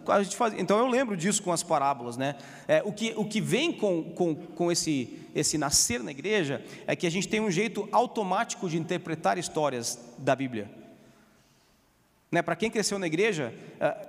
A 0.06 0.22
gente 0.22 0.36
faz, 0.36 0.54
então 0.56 0.78
eu 0.78 0.86
lembro 0.86 1.16
disso 1.16 1.42
com 1.42 1.50
as 1.50 1.64
parábolas. 1.64 2.16
Né? 2.16 2.36
É, 2.68 2.84
o, 2.84 2.92
que, 2.92 3.12
o 3.16 3.24
que 3.24 3.40
vem 3.40 3.72
com, 3.72 4.12
com, 4.12 4.36
com 4.36 4.70
esse, 4.70 5.18
esse 5.34 5.58
nascer 5.58 6.04
na 6.04 6.12
igreja 6.12 6.64
é 6.86 6.94
que 6.94 7.04
a 7.04 7.10
gente 7.10 7.26
tem 7.26 7.40
um 7.40 7.50
jeito 7.50 7.88
automático 7.90 8.68
de 8.70 8.78
interpretar 8.78 9.38
histórias 9.38 9.98
da 10.18 10.36
Bíblia. 10.36 10.70
Né? 12.30 12.42
Para 12.42 12.54
quem 12.54 12.70
cresceu 12.70 12.96
na 12.96 13.08
igreja, 13.08 13.52
é, 13.80 14.08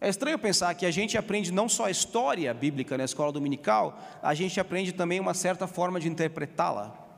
é 0.00 0.08
estranho 0.08 0.38
pensar 0.38 0.74
que 0.74 0.86
a 0.86 0.90
gente 0.90 1.18
aprende 1.18 1.52
não 1.52 1.68
só 1.68 1.84
a 1.84 1.90
história 1.90 2.54
bíblica 2.54 2.96
na 2.96 3.04
escola 3.04 3.30
dominical, 3.30 4.00
a 4.22 4.32
gente 4.32 4.58
aprende 4.58 4.92
também 4.92 5.20
uma 5.20 5.34
certa 5.34 5.66
forma 5.66 6.00
de 6.00 6.08
interpretá-la. 6.08 7.09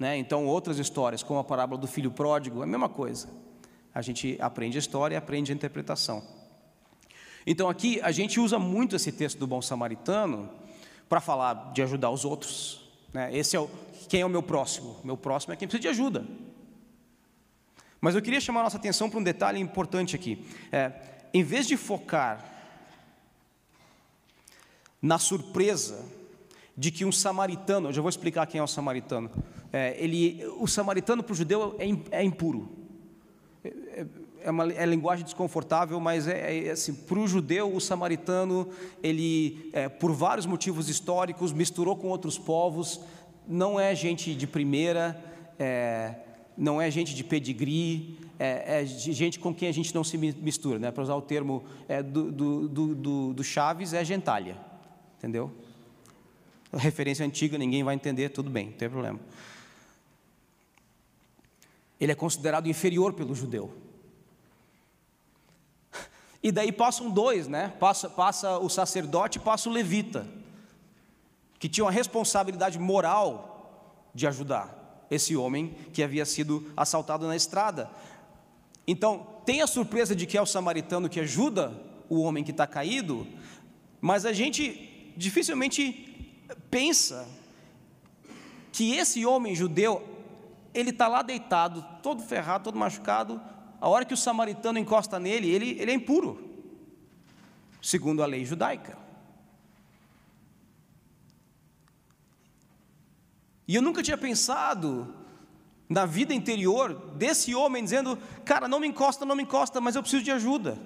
Né? 0.00 0.16
Então, 0.16 0.46
outras 0.46 0.78
histórias, 0.78 1.22
como 1.22 1.38
a 1.38 1.44
parábola 1.44 1.78
do 1.78 1.86
filho 1.86 2.10
pródigo, 2.10 2.60
é 2.60 2.64
a 2.64 2.66
mesma 2.66 2.88
coisa. 2.88 3.28
A 3.94 4.00
gente 4.00 4.38
aprende 4.40 4.78
a 4.78 4.80
história 4.80 5.14
e 5.14 5.18
aprende 5.18 5.52
a 5.52 5.54
interpretação. 5.54 6.24
Então, 7.46 7.68
aqui 7.68 8.00
a 8.00 8.10
gente 8.10 8.40
usa 8.40 8.58
muito 8.58 8.96
esse 8.96 9.12
texto 9.12 9.38
do 9.38 9.46
bom 9.46 9.60
samaritano 9.60 10.48
para 11.06 11.20
falar 11.20 11.72
de 11.74 11.82
ajudar 11.82 12.08
os 12.08 12.24
outros. 12.24 12.90
Né? 13.12 13.36
Esse 13.36 13.56
é 13.56 13.60
o, 13.60 13.68
quem 14.08 14.22
é 14.22 14.26
o 14.26 14.30
meu 14.30 14.42
próximo? 14.42 14.96
Meu 15.04 15.18
próximo 15.18 15.52
é 15.52 15.56
quem 15.56 15.68
precisa 15.68 15.82
de 15.82 15.88
ajuda. 15.88 16.26
Mas 18.00 18.14
eu 18.14 18.22
queria 18.22 18.40
chamar 18.40 18.60
a 18.60 18.64
nossa 18.64 18.78
atenção 18.78 19.10
para 19.10 19.18
um 19.18 19.22
detalhe 19.22 19.60
importante 19.60 20.16
aqui. 20.16 20.46
É, 20.72 20.92
em 21.34 21.42
vez 21.42 21.66
de 21.66 21.76
focar 21.76 22.42
na 25.02 25.18
surpresa 25.18 26.02
de 26.80 26.90
que 26.90 27.04
um 27.04 27.12
samaritano, 27.12 27.90
eu 27.90 27.92
já 27.92 28.00
vou 28.00 28.08
explicar 28.08 28.46
quem 28.46 28.58
é 28.58 28.62
o 28.62 28.66
samaritano, 28.66 29.30
é, 29.70 29.94
ele, 30.02 30.42
o 30.58 30.66
samaritano 30.66 31.22
para 31.22 31.34
o 31.34 31.36
judeu 31.36 31.76
é, 31.78 32.20
é 32.22 32.24
impuro. 32.24 32.70
É, 33.62 34.06
é, 34.40 34.50
uma 34.50 34.72
é 34.72 34.86
linguagem 34.86 35.22
desconfortável, 35.22 36.00
mas 36.00 36.26
é, 36.26 36.68
é 36.68 36.70
assim, 36.70 36.94
para 36.94 37.18
o 37.18 37.28
judeu, 37.28 37.70
o 37.70 37.78
samaritano, 37.82 38.66
ele, 39.02 39.68
é, 39.74 39.90
por 39.90 40.10
vários 40.12 40.46
motivos 40.46 40.88
históricos, 40.88 41.52
misturou 41.52 41.94
com 41.96 42.08
outros 42.08 42.38
povos, 42.38 43.02
não 43.46 43.78
é 43.78 43.94
gente 43.94 44.34
de 44.34 44.46
primeira, 44.46 45.22
é, 45.58 46.14
não 46.56 46.80
é 46.80 46.90
gente 46.90 47.14
de 47.14 47.22
pedigree, 47.22 48.18
é, 48.38 48.80
é, 48.80 48.86
gente 48.86 49.38
com 49.38 49.54
quem 49.54 49.68
a 49.68 49.72
gente 49.72 49.94
não 49.94 50.02
se 50.02 50.16
mistura, 50.16 50.78
né? 50.78 50.90
para 50.90 51.02
usar 51.02 51.14
o 51.14 51.20
termo 51.20 51.62
é, 51.86 52.02
do, 52.02 52.32
do, 52.32 52.68
do, 52.94 53.34
do, 53.34 53.44
Chaves, 53.44 53.92
é 53.92 54.02
gentalha, 54.02 54.56
entendeu? 55.18 55.52
Referência 56.72 57.26
antiga, 57.26 57.58
ninguém 57.58 57.82
vai 57.82 57.94
entender, 57.94 58.28
tudo 58.28 58.48
bem, 58.48 58.66
não 58.66 58.72
tem 58.72 58.88
problema 58.88 59.20
ele 62.00 62.10
é 62.10 62.14
considerado 62.14 62.66
inferior 62.66 63.12
pelo 63.12 63.34
judeu. 63.34 63.70
E 66.42 66.50
daí 66.50 66.72
passam 66.72 67.10
dois, 67.10 67.46
né? 67.46 67.74
Passa, 67.78 68.08
passa 68.08 68.58
o 68.58 68.70
sacerdote 68.70 69.36
e 69.36 69.42
passa 69.42 69.68
o 69.68 69.72
levita, 69.72 70.26
que 71.58 71.68
tinham 71.68 71.86
a 71.86 71.90
responsabilidade 71.90 72.78
moral 72.78 74.08
de 74.14 74.26
ajudar 74.26 75.06
esse 75.10 75.36
homem 75.36 75.74
que 75.92 76.02
havia 76.02 76.24
sido 76.24 76.72
assaltado 76.74 77.26
na 77.26 77.36
estrada. 77.36 77.90
Então, 78.86 79.26
tem 79.44 79.60
a 79.60 79.66
surpresa 79.66 80.16
de 80.16 80.24
que 80.24 80.38
é 80.38 80.42
o 80.42 80.46
samaritano 80.46 81.10
que 81.10 81.20
ajuda 81.20 81.78
o 82.08 82.22
homem 82.22 82.42
que 82.42 82.52
está 82.52 82.66
caído, 82.66 83.26
mas 84.00 84.24
a 84.24 84.32
gente 84.32 85.12
dificilmente 85.16 86.09
pensa 86.70 87.28
que 88.72 88.94
esse 88.94 89.24
homem 89.26 89.54
judeu 89.54 90.10
ele 90.72 90.90
está 90.90 91.08
lá 91.08 91.22
deitado, 91.22 91.84
todo 92.02 92.22
ferrado, 92.22 92.64
todo 92.64 92.78
machucado. 92.78 93.40
A 93.80 93.88
hora 93.88 94.04
que 94.04 94.14
o 94.14 94.16
samaritano 94.16 94.78
encosta 94.78 95.18
nele, 95.18 95.50
ele, 95.50 95.70
ele 95.80 95.90
é 95.90 95.94
impuro, 95.94 96.38
segundo 97.82 98.22
a 98.22 98.26
lei 98.26 98.44
judaica. 98.44 98.98
E 103.66 103.74
eu 103.74 103.82
nunca 103.82 104.02
tinha 104.02 104.18
pensado 104.18 105.14
na 105.88 106.04
vida 106.04 106.34
interior 106.34 106.94
desse 107.16 107.54
homem 107.54 107.82
dizendo: 107.82 108.18
Cara, 108.44 108.68
não 108.68 108.80
me 108.80 108.86
encosta, 108.86 109.24
não 109.24 109.36
me 109.36 109.42
encosta, 109.42 109.80
mas 109.80 109.96
eu 109.96 110.02
preciso 110.02 110.22
de 110.22 110.30
ajuda. 110.30 110.78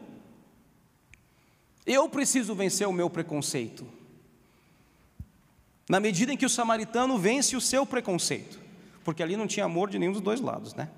Eu 1.87 2.09
preciso 2.09 2.55
vencer 2.55 2.89
o 2.89 2.93
meu 2.93 3.11
preconceito. 3.11 3.87
Na 5.89 6.01
medida 6.01 6.33
em 6.33 6.37
que 6.37 6.47
o 6.47 6.51
samaritano 6.51 7.19
vence 7.19 7.57
o 7.57 7.61
seu 7.61 7.85
preconceito 7.85 8.65
porque 9.05 9.23
ali 9.23 9.37
não 9.37 9.47
tinha 9.47 9.67
amor 9.67 9.91
de 9.91 9.99
nenhum 9.99 10.13
dos 10.13 10.23
dois 10.23 10.41
lados, 10.41 10.75
né? 10.75 10.89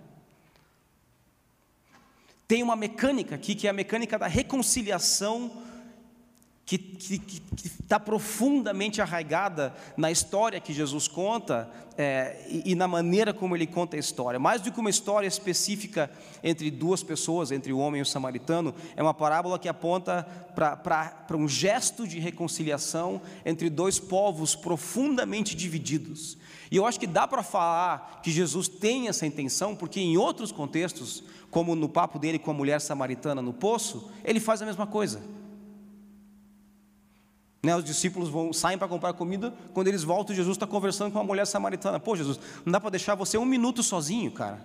Tem 2.46 2.62
uma 2.62 2.76
mecânica 2.76 3.34
aqui 3.34 3.56
que 3.56 3.66
é 3.66 3.70
a 3.70 3.72
mecânica 3.72 4.16
da 4.16 4.28
reconciliação 4.28 5.50
que 6.66 6.98
está 7.64 8.00
profundamente 8.00 9.00
arraigada 9.00 9.72
na 9.96 10.10
história 10.10 10.58
que 10.58 10.72
Jesus 10.72 11.06
conta 11.06 11.70
é, 11.96 12.44
e, 12.48 12.72
e, 12.72 12.74
na 12.74 12.88
maneira 12.88 13.32
como 13.32 13.56
ele 13.56 13.68
conta 13.68 13.96
a 13.96 14.00
história. 14.00 14.40
Mais 14.40 14.60
do 14.60 14.72
que 14.72 14.80
uma 14.80 14.90
história 14.90 15.28
específica 15.28 16.10
entre 16.42 16.68
duas 16.68 17.04
pessoas, 17.04 17.52
entre 17.52 17.72
o 17.72 17.78
homem 17.78 18.00
e 18.00 18.02
o 18.02 18.06
samaritano, 18.06 18.74
é 18.96 19.02
uma 19.02 19.14
parábola 19.14 19.60
que 19.60 19.68
aponta 19.68 20.24
para 20.56 21.36
um 21.36 21.48
gesto 21.48 22.06
de 22.06 22.18
reconciliação 22.18 23.22
entre 23.44 23.70
dois 23.70 24.00
povos 24.00 24.56
profundamente 24.56 25.54
divididos. 25.54 26.36
E 26.68 26.76
eu 26.76 26.84
acho 26.84 26.98
que 26.98 27.06
dá 27.06 27.28
para 27.28 27.44
falar 27.44 28.20
que 28.24 28.32
Jesus 28.32 28.66
tem 28.66 29.06
essa 29.06 29.24
intenção, 29.24 29.76
porque 29.76 30.00
em 30.00 30.16
outros 30.16 30.50
contextos, 30.50 31.22
como 31.48 31.76
no 31.76 31.88
papo 31.88 32.18
dele 32.18 32.40
com 32.40 32.50
a 32.50 32.54
mulher 32.54 32.80
samaritana 32.80 33.40
no 33.40 33.52
poço, 33.52 34.10
ele 34.24 34.40
faz 34.40 34.60
a 34.60 34.66
mesma 34.66 34.86
coisa. 34.86 35.35
Né, 37.66 37.74
os 37.74 37.82
discípulos 37.82 38.28
vão, 38.28 38.52
saem 38.52 38.78
para 38.78 38.86
comprar 38.86 39.12
comida, 39.12 39.52
quando 39.74 39.88
eles 39.88 40.04
voltam, 40.04 40.36
Jesus 40.36 40.54
está 40.54 40.68
conversando 40.68 41.10
com 41.10 41.18
uma 41.18 41.24
mulher 41.24 41.44
samaritana. 41.48 41.98
Pô, 41.98 42.14
Jesus, 42.14 42.38
não 42.64 42.70
dá 42.70 42.78
para 42.78 42.90
deixar 42.90 43.16
você 43.16 43.36
um 43.36 43.44
minuto 43.44 43.82
sozinho, 43.82 44.30
cara. 44.30 44.64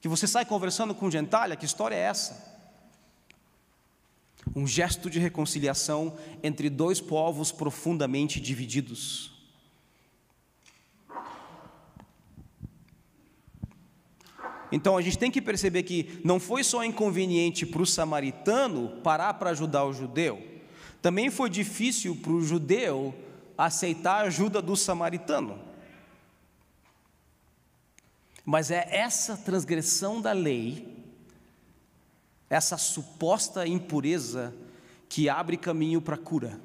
Que 0.00 0.06
você 0.06 0.24
sai 0.24 0.44
conversando 0.44 0.94
com 0.94 1.10
gentalha, 1.10 1.56
que 1.56 1.64
história 1.66 1.96
é 1.96 1.98
essa? 1.98 2.62
Um 4.54 4.64
gesto 4.64 5.10
de 5.10 5.18
reconciliação 5.18 6.16
entre 6.44 6.70
dois 6.70 7.00
povos 7.00 7.50
profundamente 7.50 8.40
divididos. 8.40 9.32
Então 14.70 14.96
a 14.96 15.02
gente 15.02 15.18
tem 15.18 15.28
que 15.28 15.42
perceber 15.42 15.82
que 15.82 16.20
não 16.22 16.38
foi 16.38 16.62
só 16.62 16.84
inconveniente 16.84 17.66
para 17.66 17.82
o 17.82 17.86
samaritano 17.86 19.00
parar 19.02 19.34
para 19.34 19.50
ajudar 19.50 19.84
o 19.86 19.92
judeu, 19.92 20.51
também 21.02 21.30
foi 21.30 21.50
difícil 21.50 22.14
para 22.14 22.30
o 22.30 22.40
judeu 22.40 23.12
aceitar 23.58 24.20
a 24.20 24.28
ajuda 24.28 24.62
do 24.62 24.76
samaritano. 24.76 25.58
Mas 28.44 28.70
é 28.70 28.88
essa 28.88 29.36
transgressão 29.36 30.20
da 30.20 30.32
lei, 30.32 31.04
essa 32.48 32.78
suposta 32.78 33.66
impureza, 33.66 34.54
que 35.08 35.28
abre 35.28 35.56
caminho 35.56 36.00
para 36.00 36.14
a 36.14 36.18
cura. 36.18 36.58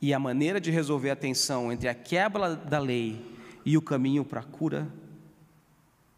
E 0.00 0.12
a 0.12 0.18
maneira 0.18 0.60
de 0.60 0.70
resolver 0.70 1.10
a 1.10 1.16
tensão 1.16 1.72
entre 1.72 1.88
a 1.88 1.94
quebra 1.94 2.54
da 2.54 2.78
lei 2.78 3.24
e 3.64 3.76
o 3.78 3.82
caminho 3.82 4.24
para 4.24 4.40
a 4.40 4.44
cura 4.44 4.92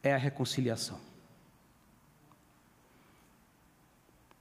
é 0.02 0.12
a 0.12 0.18
reconciliação. 0.18 1.03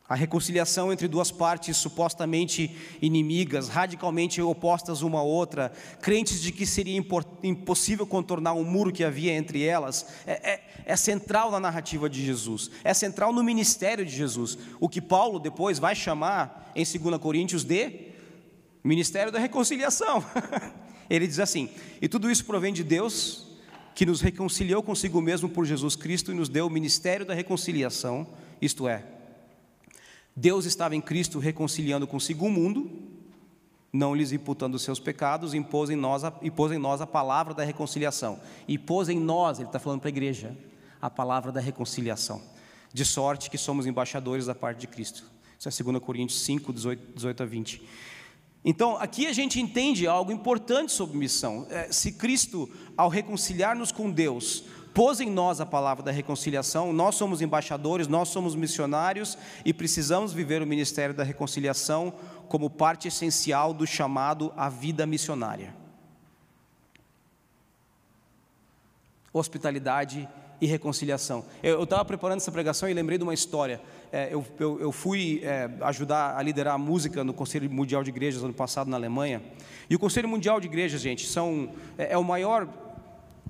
A 0.08 0.16
reconciliação 0.16 0.92
entre 0.92 1.08
duas 1.08 1.32
partes 1.32 1.78
supostamente 1.78 2.76
inimigas, 3.02 3.70
radicalmente 3.70 4.42
opostas 4.42 5.02
uma 5.02 5.20
à 5.20 5.24
outra, 5.24 5.72
crentes 6.02 6.42
de 6.42 6.52
que 6.52 6.66
seria 6.66 7.02
impossível 7.42 8.06
contornar 8.06 8.54
um 8.54 8.66
muro 8.66 8.92
que 8.92 9.04
havia 9.04 9.32
entre 9.32 9.64
elas, 9.64 10.06
é, 10.28 10.32
é, 10.34 10.64
é, 10.86 10.96
central 10.98 11.50
na 11.50 11.60
narrativa 11.60 12.10
de 12.10 12.24
Jesus, 12.24 12.70
é 12.84 12.94
central 12.94 13.32
no 13.32 13.42
ministério 13.42 14.06
de 14.06 14.14
Jesus, 14.14 14.58
o 14.78 14.90
que 14.90 15.02
Paulo 15.02 15.40
depois 15.40 15.80
vai 15.80 15.96
chamar 15.96 16.72
em 16.76 16.84
2 16.84 17.18
Coríntios 17.18 17.64
de 17.64 18.12
ministério 18.84 19.32
da 19.32 19.40
reconciliação. 19.40 20.24
Ele 21.10 21.26
diz 21.26 21.40
assim: 21.40 21.70
e 22.02 22.10
tudo 22.10 22.30
isso 22.30 22.44
provém 22.44 22.74
de 22.74 22.84
Deus, 22.84 23.48
que 23.96 24.06
nos 24.06 24.20
reconciliou 24.20 24.84
consigo 24.84 25.22
mesmo 25.22 25.48
por 25.48 25.66
Jesus 25.66 25.96
Cristo 25.96 26.32
e 26.32 26.36
nos 26.36 26.50
deu 26.50 26.68
o 26.68 26.70
ministério 26.70 27.26
da 27.26 27.34
reconciliação, 27.34 28.28
isto 28.62 28.88
é, 28.88 29.04
Deus 30.36 30.66
estava 30.66 30.96
em 30.96 31.02
Cristo 31.02 31.40
reconciliando 31.40 32.08
consigo 32.08 32.46
o 32.46 32.50
mundo, 32.50 32.90
não 33.92 34.16
lhes 34.16 34.32
imputando 34.32 34.76
os 34.76 34.82
seus 34.82 35.00
pecados, 35.00 35.54
e 35.54 35.62
pôs 35.62 35.90
em 35.90 35.96
nós 35.96 36.24
a, 36.24 36.34
e 36.42 36.50
pôs 36.50 36.72
em 36.72 36.80
nós 36.80 37.02
a 37.02 37.08
palavra 37.08 37.54
da 37.54 37.64
reconciliação. 37.64 38.40
E 38.68 38.78
pôs 38.78 39.10
em 39.10 39.20
nós, 39.20 39.60
ele 39.60 39.68
está 39.68 39.78
falando 39.78 40.00
para 40.00 40.10
a 40.10 40.12
igreja, 40.12 40.58
a 41.00 41.10
palavra 41.10 41.52
da 41.52 41.60
reconciliação. 41.60 42.42
De 42.92 43.06
sorte 43.06 43.50
que 43.50 43.58
somos 43.58 43.86
embaixadores 43.86 44.48
da 44.48 44.56
parte 44.56 44.80
de 44.80 44.88
Cristo. 44.88 45.24
Isso 45.60 45.70
é 45.70 45.84
2 45.84 46.04
Coríntios 46.04 46.42
5, 46.42 46.74
18, 46.74 47.14
18 47.16 47.44
a 47.44 47.46
20. 47.46 47.84
Então, 48.66 48.98
aqui 48.98 49.28
a 49.28 49.34
gente 49.34 49.60
entende 49.60 50.08
algo 50.08 50.32
importante 50.32 50.92
sobre 50.92 51.18
missão. 51.18 51.68
É, 51.70 51.92
se 51.92 52.14
Cristo, 52.14 52.70
ao 52.96 53.10
reconciliar-nos 53.10 53.92
com 53.92 54.10
Deus, 54.10 54.64
pôs 54.94 55.20
em 55.20 55.30
nós 55.30 55.60
a 55.60 55.66
palavra 55.66 56.04
da 56.04 56.12
reconciliação, 56.12 56.94
nós 56.94 57.16
somos 57.16 57.42
embaixadores, 57.42 58.08
nós 58.08 58.30
somos 58.30 58.56
missionários 58.56 59.38
e 59.66 59.74
precisamos 59.74 60.32
viver 60.32 60.62
o 60.62 60.68
ministério 60.68 61.16
da 61.16 61.24
reconciliação 61.24 62.14
como 62.48 62.70
parte 62.70 63.08
essencial 63.08 63.74
do 63.74 63.88
chamado 63.88 64.54
à 64.56 64.70
vida 64.70 65.06
missionária. 65.06 65.76
Hospitalidade 69.34 70.30
e 70.62 70.68
reconciliação. 70.68 71.44
Eu 71.64 71.84
estava 71.84 72.06
preparando 72.06 72.38
essa 72.38 72.52
pregação 72.52 72.88
e 72.88 72.94
lembrei 72.94 73.18
de 73.18 73.24
uma 73.24 73.34
história. 73.34 73.82
É, 74.12 74.30
eu, 74.32 74.46
eu, 74.60 74.80
eu, 74.80 74.92
fui 74.92 75.42
é, 75.44 75.70
ajudar 75.82 76.38
a 76.38 76.42
liderar 76.44 76.76
a 76.76 76.78
música 76.78 77.24
no 77.24 77.34
Conselho 77.34 77.70
Mundial 77.70 78.04
de 78.04 78.12
Igrejas 78.12 78.44
ano 78.44 78.54
passado 78.54 78.90
na 78.90 78.96
Alemanha. 78.96 79.42
E 79.90 79.96
o 79.96 80.00
Conselho 80.00 80.30
Mundial 80.30 80.60
de 80.60 80.68
Igrejas, 80.68 81.02
gente, 81.02 81.28
são, 81.28 81.72
é, 81.98 82.14
é 82.14 82.18
o 82.18 82.24
maior, 82.24 82.70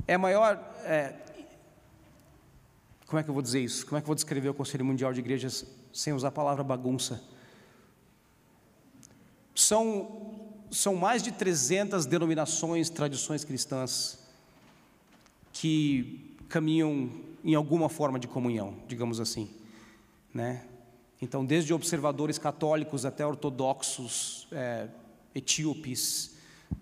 é 0.08 0.14
a 0.14 0.18
maior 0.18 0.58
é, 0.86 1.14
como 3.14 3.20
é 3.20 3.24
que 3.24 3.30
eu 3.30 3.34
vou 3.36 3.44
dizer 3.44 3.60
isso? 3.60 3.86
Como 3.86 3.96
é 3.96 4.02
que 4.02 4.06
eu 4.06 4.08
vou 4.08 4.16
descrever 4.16 4.50
o 4.50 4.56
Conselho 4.56 4.84
Mundial 4.84 5.14
de 5.14 5.20
Igrejas 5.20 5.68
sem 5.94 6.14
usar 6.14 6.30
a 6.30 6.32
palavra 6.32 6.64
bagunça? 6.64 7.24
São, 9.54 10.34
são 10.72 10.96
mais 10.96 11.22
de 11.22 11.32
300 11.32 12.08
denominações, 12.08 12.90
tradições 12.90 13.46
cristãs 13.46 14.18
que 15.52 16.36
caminham 16.50 17.12
em 17.44 17.54
alguma 17.54 17.88
forma 17.88 18.18
de 18.18 18.28
comunhão, 18.28 18.78
digamos 18.88 19.20
assim, 19.20 19.48
né? 20.34 20.66
Então, 21.22 21.46
desde 21.46 21.72
observadores 21.72 22.40
católicos 22.40 23.06
até 23.06 23.24
ortodoxos, 23.24 24.48
é, 24.52 24.88
etíopes, 25.36 26.36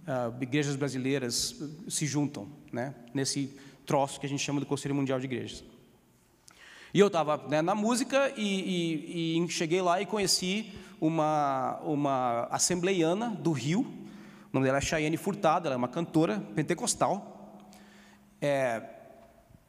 uh, 0.07 0.41
igrejas 0.41 0.77
brasileiras 0.77 1.61
se 1.89 2.05
juntam, 2.05 2.47
né? 2.71 2.95
Nesse 3.13 3.53
troço 3.85 4.17
que 4.17 4.25
a 4.25 4.29
gente 4.29 4.41
chama 4.41 4.61
do 4.61 4.65
Conselho 4.65 4.95
Mundial 4.95 5.19
de 5.19 5.25
Igrejas. 5.25 5.61
E 6.93 6.99
eu 6.99 7.07
estava 7.07 7.37
né, 7.47 7.61
na 7.61 7.73
música 7.73 8.33
e, 8.35 9.37
e, 9.37 9.43
e, 9.43 9.49
cheguei 9.49 9.81
lá 9.81 10.01
e 10.01 10.05
conheci 10.05 10.73
uma, 10.99 11.79
uma 11.83 12.47
assembleiana 12.51 13.29
do 13.29 13.51
Rio, 13.51 13.81
o 13.81 14.53
nome 14.53 14.65
dela 14.65 14.79
é 14.79 14.81
Chayane 14.81 15.15
Furtado, 15.15 15.67
ela 15.67 15.75
é 15.75 15.77
uma 15.77 15.87
cantora 15.87 16.43
pentecostal. 16.53 17.61
É, 18.41 18.83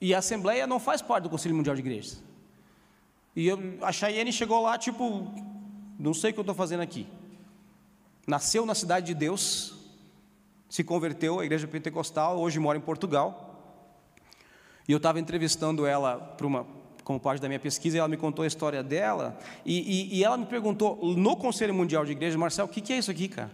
e 0.01 0.13
a 0.13 0.19
Assembleia 0.19 0.67
não 0.67 0.81
faz 0.81 1.01
parte 1.01 1.25
do 1.25 1.31
Conselho 1.31 1.55
Mundial 1.55 1.77
de 1.77 1.81
Igrejas. 1.81 2.21
E 3.37 3.47
eu, 3.47 3.79
a 3.81 3.93
Chayane 3.93 4.33
chegou 4.33 4.61
lá, 4.61 4.77
tipo, 4.77 5.33
não 5.97 6.13
sei 6.13 6.31
o 6.31 6.35
que 6.35 6.41
eu 6.41 6.43
estou 6.43 6.55
fazendo 6.55 6.81
aqui. 6.81 7.07
Nasceu 8.27 8.67
na 8.67 8.75
cidade 8.75 9.07
de 9.07 9.15
Deus, 9.15 9.75
se 10.69 10.83
converteu 10.83 11.39
à 11.39 11.45
igreja 11.45 11.69
pentecostal, 11.69 12.41
hoje 12.41 12.59
mora 12.59 12.77
em 12.77 12.81
Portugal. 12.81 13.79
E 14.89 14.91
eu 14.91 14.97
estava 14.97 15.21
entrevistando 15.21 15.87
ela 15.87 16.19
para 16.19 16.47
uma, 16.47 16.67
como 17.05 17.19
parte 17.19 17.41
da 17.41 17.49
minha 17.49 17.61
pesquisa, 17.61 17.99
ela 17.99 18.09
me 18.09 18.17
contou 18.17 18.45
a 18.45 18.47
história 18.47 18.83
dela, 18.83 19.39
e, 19.65 20.15
e, 20.15 20.19
e 20.19 20.25
ela 20.25 20.37
me 20.37 20.47
perguntou, 20.47 20.99
no 21.17 21.37
Conselho 21.37 21.75
Mundial 21.75 22.05
de 22.05 22.13
Igrejas, 22.13 22.37
Marcel, 22.37 22.65
o 22.65 22.69
que, 22.69 22.81
que 22.81 22.93
é 22.93 22.99
isso 22.99 23.11
aqui, 23.11 23.29
cara? 23.29 23.51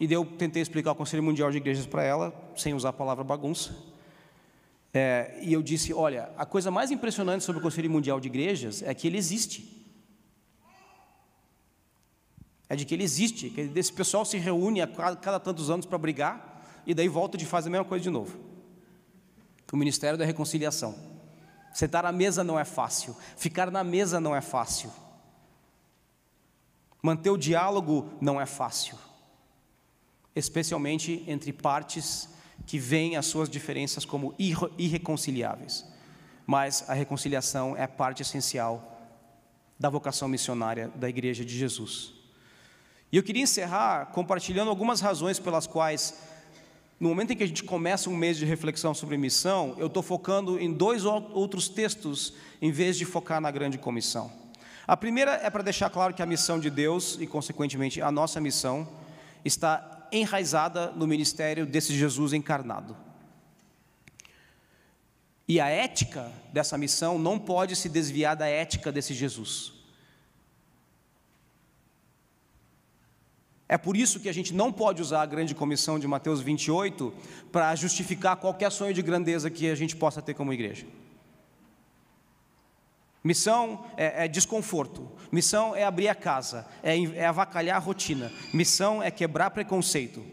E 0.00 0.12
eu 0.12 0.24
tentei 0.24 0.62
explicar 0.62 0.92
o 0.92 0.94
Conselho 0.94 1.22
Mundial 1.22 1.50
de 1.50 1.56
Igrejas 1.56 1.84
para 1.84 2.04
ela, 2.04 2.32
sem 2.56 2.72
usar 2.72 2.90
a 2.90 2.92
palavra 2.92 3.24
bagunça. 3.24 3.74
É, 4.94 5.38
e 5.42 5.52
eu 5.52 5.62
disse: 5.62 5.92
olha, 5.92 6.30
a 6.36 6.46
coisa 6.46 6.70
mais 6.70 6.90
impressionante 6.90 7.44
sobre 7.44 7.58
o 7.60 7.62
Conselho 7.62 7.90
Mundial 7.90 8.20
de 8.20 8.28
Igrejas 8.28 8.82
é 8.82 8.94
que 8.94 9.06
ele 9.06 9.18
existe. 9.18 9.76
É 12.68 12.76
de 12.76 12.84
que 12.84 12.94
ele 12.94 13.02
existe, 13.02 13.50
que 13.50 13.60
esse 13.74 13.92
pessoal 13.92 14.24
se 14.24 14.36
reúne 14.36 14.80
a 14.82 14.86
cada, 14.86 15.16
cada 15.16 15.40
tantos 15.40 15.70
anos 15.70 15.86
para 15.86 15.98
brigar, 15.98 16.62
e 16.86 16.94
daí 16.94 17.08
volta 17.08 17.36
de 17.36 17.44
fazer 17.44 17.68
a 17.68 17.72
mesma 17.72 17.84
coisa 17.84 18.02
de 18.02 18.10
novo. 18.10 18.38
O 19.72 19.76
Ministério 19.76 20.18
da 20.18 20.24
Reconciliação. 20.24 20.94
Sentar 21.78 22.04
à 22.04 22.10
mesa 22.10 22.42
não 22.42 22.58
é 22.58 22.64
fácil, 22.64 23.16
ficar 23.36 23.70
na 23.70 23.84
mesa 23.84 24.18
não 24.18 24.34
é 24.34 24.40
fácil, 24.40 24.90
manter 27.00 27.30
o 27.30 27.36
diálogo 27.36 28.12
não 28.20 28.40
é 28.40 28.46
fácil, 28.46 28.98
especialmente 30.34 31.22
entre 31.28 31.52
partes 31.52 32.30
que 32.66 32.80
veem 32.80 33.16
as 33.16 33.26
suas 33.26 33.48
diferenças 33.48 34.04
como 34.04 34.34
irreconciliáveis. 34.76 35.86
Mas 36.44 36.84
a 36.90 36.94
reconciliação 36.94 37.76
é 37.76 37.86
parte 37.86 38.22
essencial 38.22 39.00
da 39.78 39.88
vocação 39.88 40.26
missionária 40.26 40.88
da 40.96 41.08
Igreja 41.08 41.44
de 41.44 41.56
Jesus. 41.56 42.12
E 43.12 43.16
eu 43.16 43.22
queria 43.22 43.44
encerrar 43.44 44.06
compartilhando 44.06 44.68
algumas 44.68 45.00
razões 45.00 45.38
pelas 45.38 45.68
quais 45.68 46.12
no 47.00 47.08
momento 47.08 47.32
em 47.32 47.36
que 47.36 47.44
a 47.44 47.46
gente 47.46 47.62
começa 47.62 48.10
um 48.10 48.16
mês 48.16 48.36
de 48.36 48.44
reflexão 48.44 48.92
sobre 48.92 49.16
missão, 49.16 49.76
eu 49.78 49.86
estou 49.86 50.02
focando 50.02 50.58
em 50.58 50.72
dois 50.72 51.04
outros 51.04 51.68
textos, 51.68 52.32
em 52.60 52.72
vez 52.72 52.96
de 52.96 53.04
focar 53.04 53.40
na 53.40 53.50
grande 53.52 53.78
comissão. 53.78 54.32
A 54.84 54.96
primeira 54.96 55.32
é 55.34 55.48
para 55.48 55.62
deixar 55.62 55.90
claro 55.90 56.12
que 56.12 56.22
a 56.22 56.26
missão 56.26 56.58
de 56.58 56.70
Deus, 56.70 57.16
e 57.20 57.26
consequentemente 57.26 58.02
a 58.02 58.10
nossa 58.10 58.40
missão, 58.40 58.88
está 59.44 60.08
enraizada 60.10 60.90
no 60.90 61.06
ministério 61.06 61.64
desse 61.64 61.94
Jesus 61.94 62.32
encarnado. 62.32 62.96
E 65.46 65.60
a 65.60 65.68
ética 65.68 66.32
dessa 66.52 66.76
missão 66.76 67.18
não 67.18 67.38
pode 67.38 67.76
se 67.76 67.88
desviar 67.88 68.34
da 68.34 68.46
ética 68.48 68.90
desse 68.90 69.14
Jesus. 69.14 69.77
É 73.68 73.76
por 73.76 73.96
isso 73.96 74.18
que 74.18 74.30
a 74.30 74.32
gente 74.32 74.54
não 74.54 74.72
pode 74.72 75.02
usar 75.02 75.20
a 75.20 75.26
grande 75.26 75.54
comissão 75.54 75.98
de 75.98 76.08
Mateus 76.08 76.40
28 76.40 77.12
para 77.52 77.74
justificar 77.76 78.36
qualquer 78.36 78.72
sonho 78.72 78.94
de 78.94 79.02
grandeza 79.02 79.50
que 79.50 79.68
a 79.68 79.74
gente 79.74 79.94
possa 79.94 80.22
ter 80.22 80.32
como 80.32 80.54
igreja. 80.54 80.86
Missão 83.22 83.84
é, 83.96 84.24
é 84.24 84.28
desconforto, 84.28 85.10
missão 85.30 85.76
é 85.76 85.84
abrir 85.84 86.08
a 86.08 86.14
casa, 86.14 86.66
é, 86.82 86.98
é 86.98 87.26
avacalhar 87.26 87.76
a 87.76 87.80
rotina, 87.80 88.32
missão 88.54 89.02
é 89.02 89.10
quebrar 89.10 89.50
preconceito, 89.50 90.24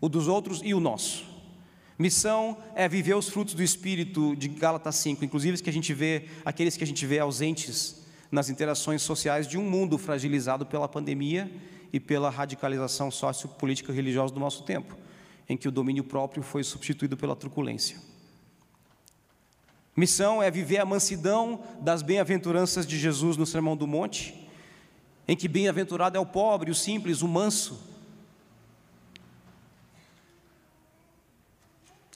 o 0.00 0.08
dos 0.08 0.28
outros 0.28 0.60
e 0.62 0.72
o 0.72 0.78
nosso. 0.78 1.28
Missão 1.98 2.56
é 2.76 2.88
viver 2.88 3.14
os 3.14 3.28
frutos 3.28 3.52
do 3.52 3.62
Espírito 3.62 4.36
de 4.36 4.48
Gálatas 4.48 4.94
5, 4.96 5.24
inclusive 5.24 5.60
que 5.60 5.68
a 5.68 5.72
gente 5.72 5.92
vê, 5.92 6.26
aqueles 6.44 6.76
que 6.76 6.84
a 6.84 6.86
gente 6.86 7.04
vê 7.04 7.18
ausentes 7.18 8.06
nas 8.30 8.48
interações 8.48 9.02
sociais 9.02 9.48
de 9.48 9.58
um 9.58 9.68
mundo 9.68 9.98
fragilizado 9.98 10.64
pela 10.64 10.88
pandemia 10.88 11.50
e 11.92 11.98
pela 11.98 12.30
radicalização 12.30 13.10
sociopolítica 13.10 13.92
religiosa 13.92 14.32
do 14.32 14.40
nosso 14.40 14.62
tempo, 14.62 14.96
em 15.48 15.56
que 15.56 15.68
o 15.68 15.72
domínio 15.72 16.04
próprio 16.04 16.42
foi 16.42 16.62
substituído 16.62 17.16
pela 17.16 17.34
truculência. 17.34 17.98
Missão 19.96 20.42
é 20.42 20.50
viver 20.50 20.78
a 20.78 20.84
mansidão 20.84 21.62
das 21.80 22.00
bem-aventuranças 22.00 22.86
de 22.86 22.98
Jesus 22.98 23.36
no 23.36 23.44
Sermão 23.44 23.76
do 23.76 23.86
Monte, 23.86 24.48
em 25.26 25.36
que 25.36 25.48
bem-aventurado 25.48 26.16
é 26.16 26.20
o 26.20 26.26
pobre, 26.26 26.70
o 26.70 26.74
simples, 26.74 27.22
o 27.22 27.28
manso. 27.28 27.90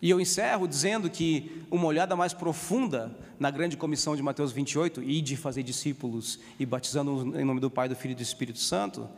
E 0.01 0.11
eu 0.11 0.20
encerro 0.20 0.68
dizendo 0.68 1.09
que 1.09 1.64
uma 1.70 1.87
olhada 1.87 2.14
mais 2.14 2.33
profunda 2.33 3.16
na 3.39 3.51
grande 3.51 3.77
comissão 3.77 4.14
de 4.14 4.22
Mateus 4.22 4.53
28, 4.53 5.03
e 5.03 5.20
de 5.20 5.37
fazer 5.37 5.62
discípulos 5.62 6.39
e 6.59 6.66
batizando 6.66 7.39
em 7.39 7.45
nome 7.45 7.61
do 7.61 7.70
Pai, 7.70 7.89
do 7.89 7.97
Filho 7.97 8.12
e 8.12 8.16
do 8.16 8.22
Espírito 8.22 8.59
Santo, 8.59 9.09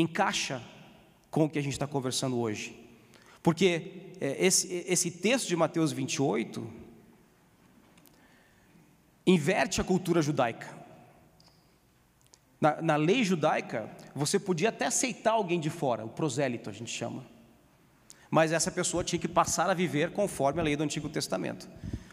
encaixa 0.00 0.62
com 1.30 1.44
o 1.44 1.50
que 1.50 1.58
a 1.58 1.62
gente 1.62 1.72
está 1.72 1.86
conversando 1.86 2.38
hoje. 2.38 2.76
Porque 3.42 4.12
é, 4.20 4.44
esse, 4.44 4.84
esse 4.86 5.10
texto 5.10 5.48
de 5.48 5.56
Mateus 5.56 5.92
28 5.92 6.80
inverte 9.26 9.80
a 9.80 9.84
cultura 9.84 10.20
judaica. 10.20 10.78
Na, 12.60 12.82
na, 12.82 12.96
lei 12.96 13.24
judaica, 13.24 13.88
você 14.14 14.38
podia 14.38 14.68
até 14.68 14.86
aceitar 14.86 15.32
alguém 15.32 15.58
de 15.58 15.70
fora, 15.70 16.04
o 16.04 16.08
prosélito 16.08 16.68
a 16.68 16.72
gente 16.72 16.90
chama. 16.90 17.24
Mas 18.30 18.52
essa 18.52 18.70
pessoa 18.70 19.02
tinha 19.02 19.18
que 19.18 19.28
passar 19.28 19.70
a 19.70 19.74
viver 19.74 20.12
conforme 20.12 20.60
a 20.60 20.62
lei 20.62 20.76
do 20.76 20.82
Antigo 20.82 21.08
Testamento. 21.08 21.68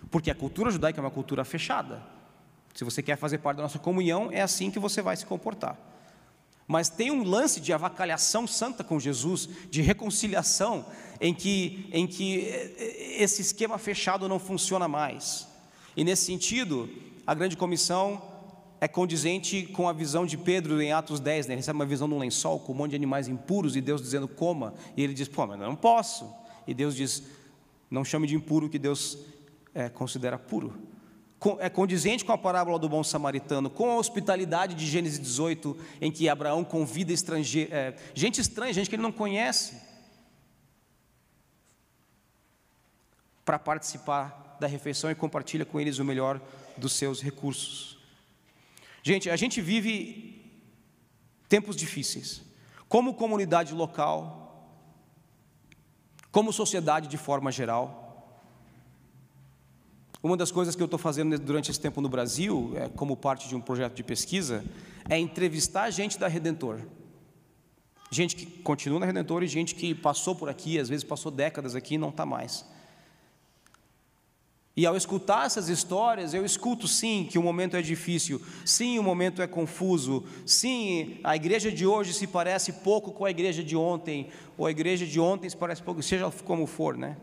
Porque 0.09 0.31
a 0.31 0.35
cultura 0.35 0.71
judaica 0.71 0.99
é 0.99 1.03
uma 1.03 1.11
cultura 1.11 1.43
fechada. 1.43 2.01
Se 2.73 2.83
você 2.83 3.03
quer 3.03 3.17
fazer 3.17 3.39
parte 3.39 3.57
da 3.57 3.63
nossa 3.63 3.77
comunhão, 3.77 4.31
é 4.31 4.41
assim 4.41 4.71
que 4.71 4.79
você 4.79 5.01
vai 5.01 5.17
se 5.17 5.25
comportar. 5.25 5.77
Mas 6.67 6.89
tem 6.89 7.09
um 7.09 7.23
lance 7.23 7.61
de 7.61 7.71
avacalhação 7.71 8.45
santa 8.45 8.83
com 8.83 8.99
Jesus, 8.99 9.47
de 9.71 9.81
reconciliação, 9.81 10.85
em 11.21 11.33
que, 11.33 11.89
em 11.93 12.05
que 12.05 12.39
esse 13.17 13.41
esquema 13.41 13.77
fechado 13.77 14.27
não 14.27 14.37
funciona 14.37 14.87
mais. 14.87 15.47
E 15.95 16.03
nesse 16.03 16.25
sentido, 16.25 16.89
a 17.25 17.33
grande 17.33 17.55
comissão 17.55 18.21
é 18.79 18.87
condizente 18.87 19.63
com 19.63 19.87
a 19.87 19.93
visão 19.93 20.25
de 20.25 20.37
Pedro 20.37 20.81
em 20.81 20.91
Atos 20.91 21.19
10, 21.19 21.47
né? 21.47 21.53
ele 21.53 21.59
recebe 21.61 21.79
uma 21.79 21.85
visão 21.85 22.07
de 22.07 22.13
um 22.13 22.19
lençol 22.19 22.59
com 22.59 22.73
um 22.73 22.75
monte 22.75 22.91
de 22.91 22.95
animais 22.95 23.27
impuros 23.27 23.75
e 23.75 23.81
Deus 23.81 24.01
dizendo 24.01 24.27
coma, 24.27 24.73
e 24.95 25.03
ele 25.03 25.13
diz, 25.13 25.27
pô, 25.27 25.47
mas 25.47 25.59
eu 25.59 25.67
não 25.67 25.75
posso. 25.75 26.29
E 26.67 26.73
Deus 26.73 26.95
diz, 26.95 27.23
não 27.89 28.03
chame 28.03 28.27
de 28.27 28.35
impuro 28.35 28.67
o 28.67 28.69
que 28.69 28.77
Deus 28.77 29.17
é, 29.73 29.89
considera 29.89 30.37
puro. 30.37 30.73
É 31.59 31.69
condizente 31.69 32.25
com 32.25 32.31
a 32.31 32.37
parábola 32.37 32.79
do 32.79 32.89
bom 32.89 33.03
samaritano, 33.03 33.69
com 33.69 33.91
a 33.91 33.97
hospitalidade 33.97 34.73
de 34.73 34.87
Gênesis 34.87 35.19
18, 35.19 35.77
em 36.01 36.11
que 36.11 36.27
Abraão 36.27 36.63
convida 36.63 37.13
é, 37.13 37.95
gente 38.15 38.41
estranha, 38.41 38.73
gente 38.73 38.89
que 38.89 38.95
ele 38.95 39.03
não 39.03 39.11
conhece, 39.11 39.79
para 43.45 43.59
participar 43.59 44.57
da 44.59 44.67
refeição 44.67 45.11
e 45.11 45.15
compartilha 45.15 45.63
com 45.63 45.79
eles 45.79 45.99
o 45.99 46.05
melhor 46.05 46.41
dos 46.75 46.93
seus 46.93 47.21
recursos. 47.21 47.97
Gente, 49.03 49.29
a 49.29 49.35
gente 49.35 49.61
vive 49.61 50.51
tempos 51.47 51.75
difíceis. 51.75 52.41
Como 52.89 53.13
comunidade 53.13 53.73
local, 53.73 54.47
como 56.31 56.53
sociedade 56.53 57.07
de 57.07 57.17
forma 57.17 57.51
geral. 57.51 58.06
Uma 60.27 60.35
das 60.35 60.51
coisas 60.51 60.75
que 60.75 60.83
eu 60.83 60.87
estou 60.87 60.99
fazendo 60.99 61.39
durante 61.39 61.71
esse 61.71 61.79
tempo 61.79 62.01
no 62.01 62.09
Brasil, 62.09 62.73
é, 62.75 62.89
como 62.89 63.15
parte 63.15 63.47
de 63.47 63.55
um 63.55 63.61
projeto 63.61 63.93
de 63.93 64.03
pesquisa, 64.03 64.61
é 65.07 65.17
entrevistar 65.17 65.89
gente 65.89 66.19
da 66.19 66.27
Redentor. 66.27 66.81
Gente 68.11 68.35
que 68.35 68.45
continua 68.45 68.99
na 68.99 69.05
Redentor 69.05 69.41
e 69.41 69.47
gente 69.47 69.73
que 69.73 69.95
passou 69.95 70.35
por 70.35 70.49
aqui, 70.49 70.77
às 70.77 70.89
vezes 70.89 71.05
passou 71.05 71.31
décadas 71.31 71.75
aqui 71.75 71.95
e 71.95 71.97
não 71.97 72.09
está 72.09 72.25
mais. 72.25 72.65
E 74.75 74.85
ao 74.85 74.97
escutar 74.97 75.45
essas 75.45 75.69
histórias, 75.69 76.33
eu 76.33 76.43
escuto 76.43 76.89
sim 76.89 77.25
que 77.31 77.39
o 77.39 77.41
momento 77.41 77.77
é 77.77 77.81
difícil, 77.81 78.41
sim 78.65 78.99
o 78.99 79.03
momento 79.03 79.41
é 79.41 79.47
confuso, 79.47 80.25
sim 80.45 81.21
a 81.23 81.37
igreja 81.37 81.71
de 81.71 81.87
hoje 81.87 82.13
se 82.13 82.27
parece 82.27 82.73
pouco 82.73 83.13
com 83.13 83.23
a 83.23 83.31
igreja 83.31 83.63
de 83.63 83.77
ontem, 83.77 84.27
ou 84.57 84.65
a 84.65 84.71
igreja 84.71 85.05
de 85.05 85.21
ontem 85.21 85.49
se 85.49 85.55
parece 85.55 85.81
pouco, 85.81 86.03
seja 86.03 86.29
como 86.43 86.67
for, 86.67 86.97
né? 86.97 87.15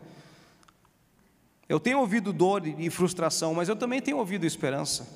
Eu 1.67 1.79
tenho 1.79 1.99
ouvido 1.99 2.31
dor 2.31 2.65
e 2.67 2.89
frustração, 2.89 3.53
mas 3.53 3.67
eu 3.67 3.75
também 3.75 4.01
tenho 4.01 4.17
ouvido 4.17 4.45
esperança. 4.45 5.07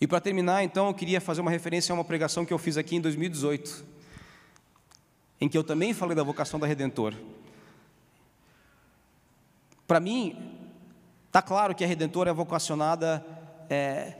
E 0.00 0.06
para 0.06 0.20
terminar, 0.20 0.64
então, 0.64 0.88
eu 0.88 0.94
queria 0.94 1.20
fazer 1.20 1.40
uma 1.40 1.50
referência 1.50 1.92
a 1.92 1.94
uma 1.94 2.04
pregação 2.04 2.44
que 2.44 2.52
eu 2.52 2.58
fiz 2.58 2.76
aqui 2.76 2.96
em 2.96 3.00
2018, 3.00 3.84
em 5.40 5.48
que 5.48 5.56
eu 5.56 5.62
também 5.62 5.92
falei 5.92 6.16
da 6.16 6.22
vocação 6.22 6.58
da 6.58 6.66
Redentor. 6.66 7.14
Para 9.86 10.00
mim, 10.00 10.56
está 11.26 11.42
claro 11.42 11.74
que 11.74 11.84
a 11.84 11.86
Redentora 11.86 12.30
é 12.30 12.32
vocacionada 12.32 13.24
é, 13.68 14.14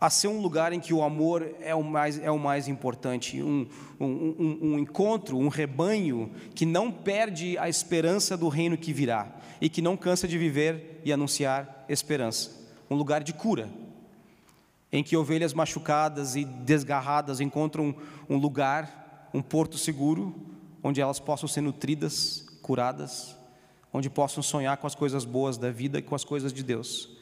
a 0.00 0.10
ser 0.10 0.28
um 0.28 0.40
lugar 0.40 0.72
em 0.72 0.80
que 0.80 0.92
o 0.92 1.02
amor 1.02 1.54
é 1.60 1.74
o 1.74 1.82
mais, 1.82 2.18
é 2.18 2.30
o 2.30 2.38
mais 2.38 2.68
importante, 2.68 3.42
um, 3.42 3.66
um, 3.98 4.06
um, 4.06 4.58
um 4.62 4.78
encontro, 4.78 5.38
um 5.38 5.48
rebanho 5.48 6.30
que 6.54 6.66
não 6.66 6.92
perde 6.92 7.56
a 7.56 7.68
esperança 7.68 8.36
do 8.36 8.48
reino 8.48 8.76
que 8.76 8.92
virá 8.92 9.34
e 9.60 9.68
que 9.68 9.80
não 9.80 9.96
cansa 9.96 10.28
de 10.28 10.36
viver 10.36 11.00
e 11.04 11.12
anunciar 11.12 11.84
esperança. 11.88 12.66
Um 12.90 12.96
lugar 12.96 13.22
de 13.22 13.32
cura, 13.32 13.70
em 14.92 15.02
que 15.02 15.16
ovelhas 15.16 15.54
machucadas 15.54 16.36
e 16.36 16.44
desgarradas 16.44 17.40
encontram 17.40 17.94
um 18.28 18.36
lugar, 18.36 19.28
um 19.32 19.40
porto 19.40 19.78
seguro, 19.78 20.34
onde 20.82 21.00
elas 21.00 21.18
possam 21.18 21.48
ser 21.48 21.62
nutridas, 21.62 22.46
curadas 22.60 23.36
onde 23.96 24.10
possam 24.10 24.42
sonhar 24.42 24.76
com 24.76 24.86
as 24.86 24.94
coisas 24.94 25.24
boas 25.24 25.56
da 25.56 25.70
vida 25.70 25.98
e 25.98 26.02
com 26.02 26.14
as 26.14 26.24
coisas 26.24 26.52
de 26.52 26.62
Deus. 26.62 27.15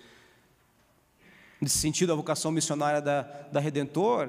Nesse 1.64 1.78
sentido, 1.78 2.12
a 2.12 2.14
vocação 2.14 2.52
missionária 2.52 3.00
da, 3.00 3.22
da 3.50 3.58
Redentor 3.58 4.28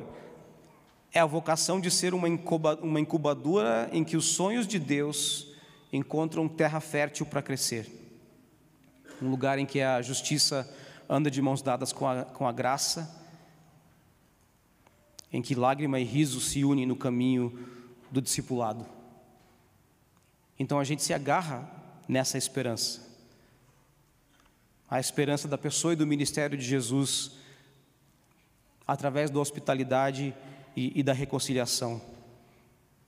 é 1.11 1.19
a 1.19 1.25
vocação 1.25 1.81
de 1.81 1.91
ser 1.91 2.13
uma, 2.13 2.29
incuba, 2.29 2.79
uma 2.81 2.97
incubadora 2.97 3.89
em 3.91 4.05
que 4.05 4.15
os 4.15 4.23
sonhos 4.23 4.65
de 4.65 4.79
Deus 4.79 5.53
encontram 5.91 6.47
terra 6.47 6.79
fértil 6.79 7.25
para 7.25 7.41
crescer. 7.41 7.91
Um 9.21 9.29
lugar 9.29 9.59
em 9.59 9.65
que 9.65 9.81
a 9.81 10.01
justiça 10.01 10.73
anda 11.09 11.29
de 11.29 11.41
mãos 11.41 11.61
dadas 11.61 11.91
com 11.91 12.07
a, 12.07 12.23
com 12.23 12.47
a 12.47 12.53
graça, 12.53 13.21
em 15.33 15.41
que 15.41 15.55
lágrima 15.55 15.99
e 15.99 16.05
riso 16.05 16.39
se 16.39 16.63
unem 16.63 16.86
no 16.86 16.95
caminho 16.95 17.67
do 18.09 18.21
discipulado. 18.21 18.86
Então 20.57 20.79
a 20.79 20.86
gente 20.86 21.03
se 21.03 21.13
agarra 21.13 21.69
nessa 22.07 22.38
esperança. 22.38 23.05
A 24.89 24.99
esperança 24.99 25.47
da 25.47 25.57
pessoa 25.57 25.93
e 25.93 25.95
do 25.95 26.05
ministério 26.05 26.57
de 26.57 26.65
Jesus 26.65 27.31
através 28.88 29.29
da 29.31 29.39
hospitalidade 29.39 30.33
e, 30.75 30.99
e 30.99 31.03
da 31.03 31.13
reconciliação. 31.13 32.01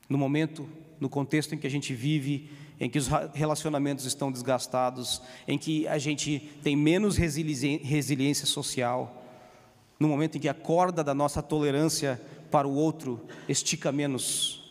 No 0.09 0.17
momento, 0.17 0.67
no 0.99 1.09
contexto 1.09 1.53
em 1.53 1.57
que 1.57 1.67
a 1.67 1.69
gente 1.69 1.93
vive, 1.93 2.49
em 2.79 2.89
que 2.89 2.97
os 2.97 3.07
relacionamentos 3.33 4.05
estão 4.05 4.31
desgastados, 4.31 5.21
em 5.47 5.57
que 5.57 5.87
a 5.87 5.97
gente 5.97 6.39
tem 6.63 6.75
menos 6.75 7.17
resiliência 7.17 8.45
social, 8.45 9.23
no 9.99 10.07
momento 10.07 10.37
em 10.37 10.41
que 10.41 10.49
a 10.49 10.53
corda 10.53 11.03
da 11.03 11.13
nossa 11.13 11.41
tolerância 11.41 12.21
para 12.51 12.67
o 12.67 12.73
outro 12.73 13.25
estica 13.49 13.91
menos, 13.91 14.63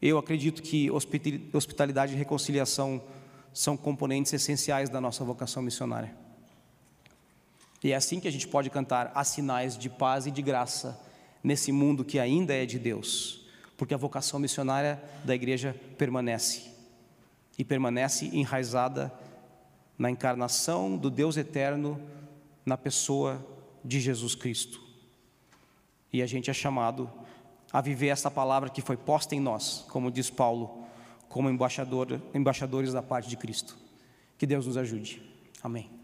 eu 0.00 0.16
acredito 0.18 0.62
que 0.62 0.90
hospitalidade 0.90 2.14
e 2.14 2.16
reconciliação 2.16 3.02
são 3.52 3.76
componentes 3.76 4.32
essenciais 4.32 4.88
da 4.88 5.00
nossa 5.00 5.24
vocação 5.24 5.62
missionária. 5.62 6.14
E 7.82 7.92
é 7.92 7.96
assim 7.96 8.20
que 8.20 8.28
a 8.28 8.32
gente 8.32 8.46
pode 8.46 8.68
cantar 8.70 9.10
há 9.14 9.24
sinais 9.24 9.76
de 9.76 9.88
paz 9.88 10.26
e 10.26 10.30
de 10.30 10.42
graça 10.42 11.00
nesse 11.42 11.72
mundo 11.72 12.04
que 12.04 12.18
ainda 12.18 12.54
é 12.54 12.66
de 12.66 12.78
Deus, 12.78 13.46
porque 13.76 13.94
a 13.94 13.96
vocação 13.96 14.38
missionária 14.38 15.02
da 15.24 15.34
igreja 15.34 15.74
permanece 15.96 16.70
e 17.58 17.64
permanece 17.64 18.26
enraizada 18.26 19.12
na 19.98 20.10
encarnação 20.10 20.96
do 20.96 21.10
Deus 21.10 21.36
eterno 21.36 22.00
na 22.64 22.76
pessoa 22.76 23.44
de 23.84 24.00
Jesus 24.00 24.34
Cristo. 24.34 24.80
E 26.12 26.22
a 26.22 26.26
gente 26.26 26.50
é 26.50 26.54
chamado 26.54 27.10
a 27.72 27.80
viver 27.80 28.08
essa 28.08 28.30
palavra 28.30 28.68
que 28.68 28.82
foi 28.82 28.96
posta 28.96 29.34
em 29.34 29.40
nós, 29.40 29.84
como 29.88 30.10
diz 30.10 30.28
Paulo, 30.28 30.79
como 31.30 31.48
embaixador, 31.48 32.20
embaixadores 32.34 32.92
da 32.92 33.00
parte 33.00 33.30
de 33.30 33.36
Cristo. 33.36 33.78
Que 34.36 34.46
Deus 34.46 34.66
nos 34.66 34.76
ajude. 34.76 35.22
Amém. 35.62 35.99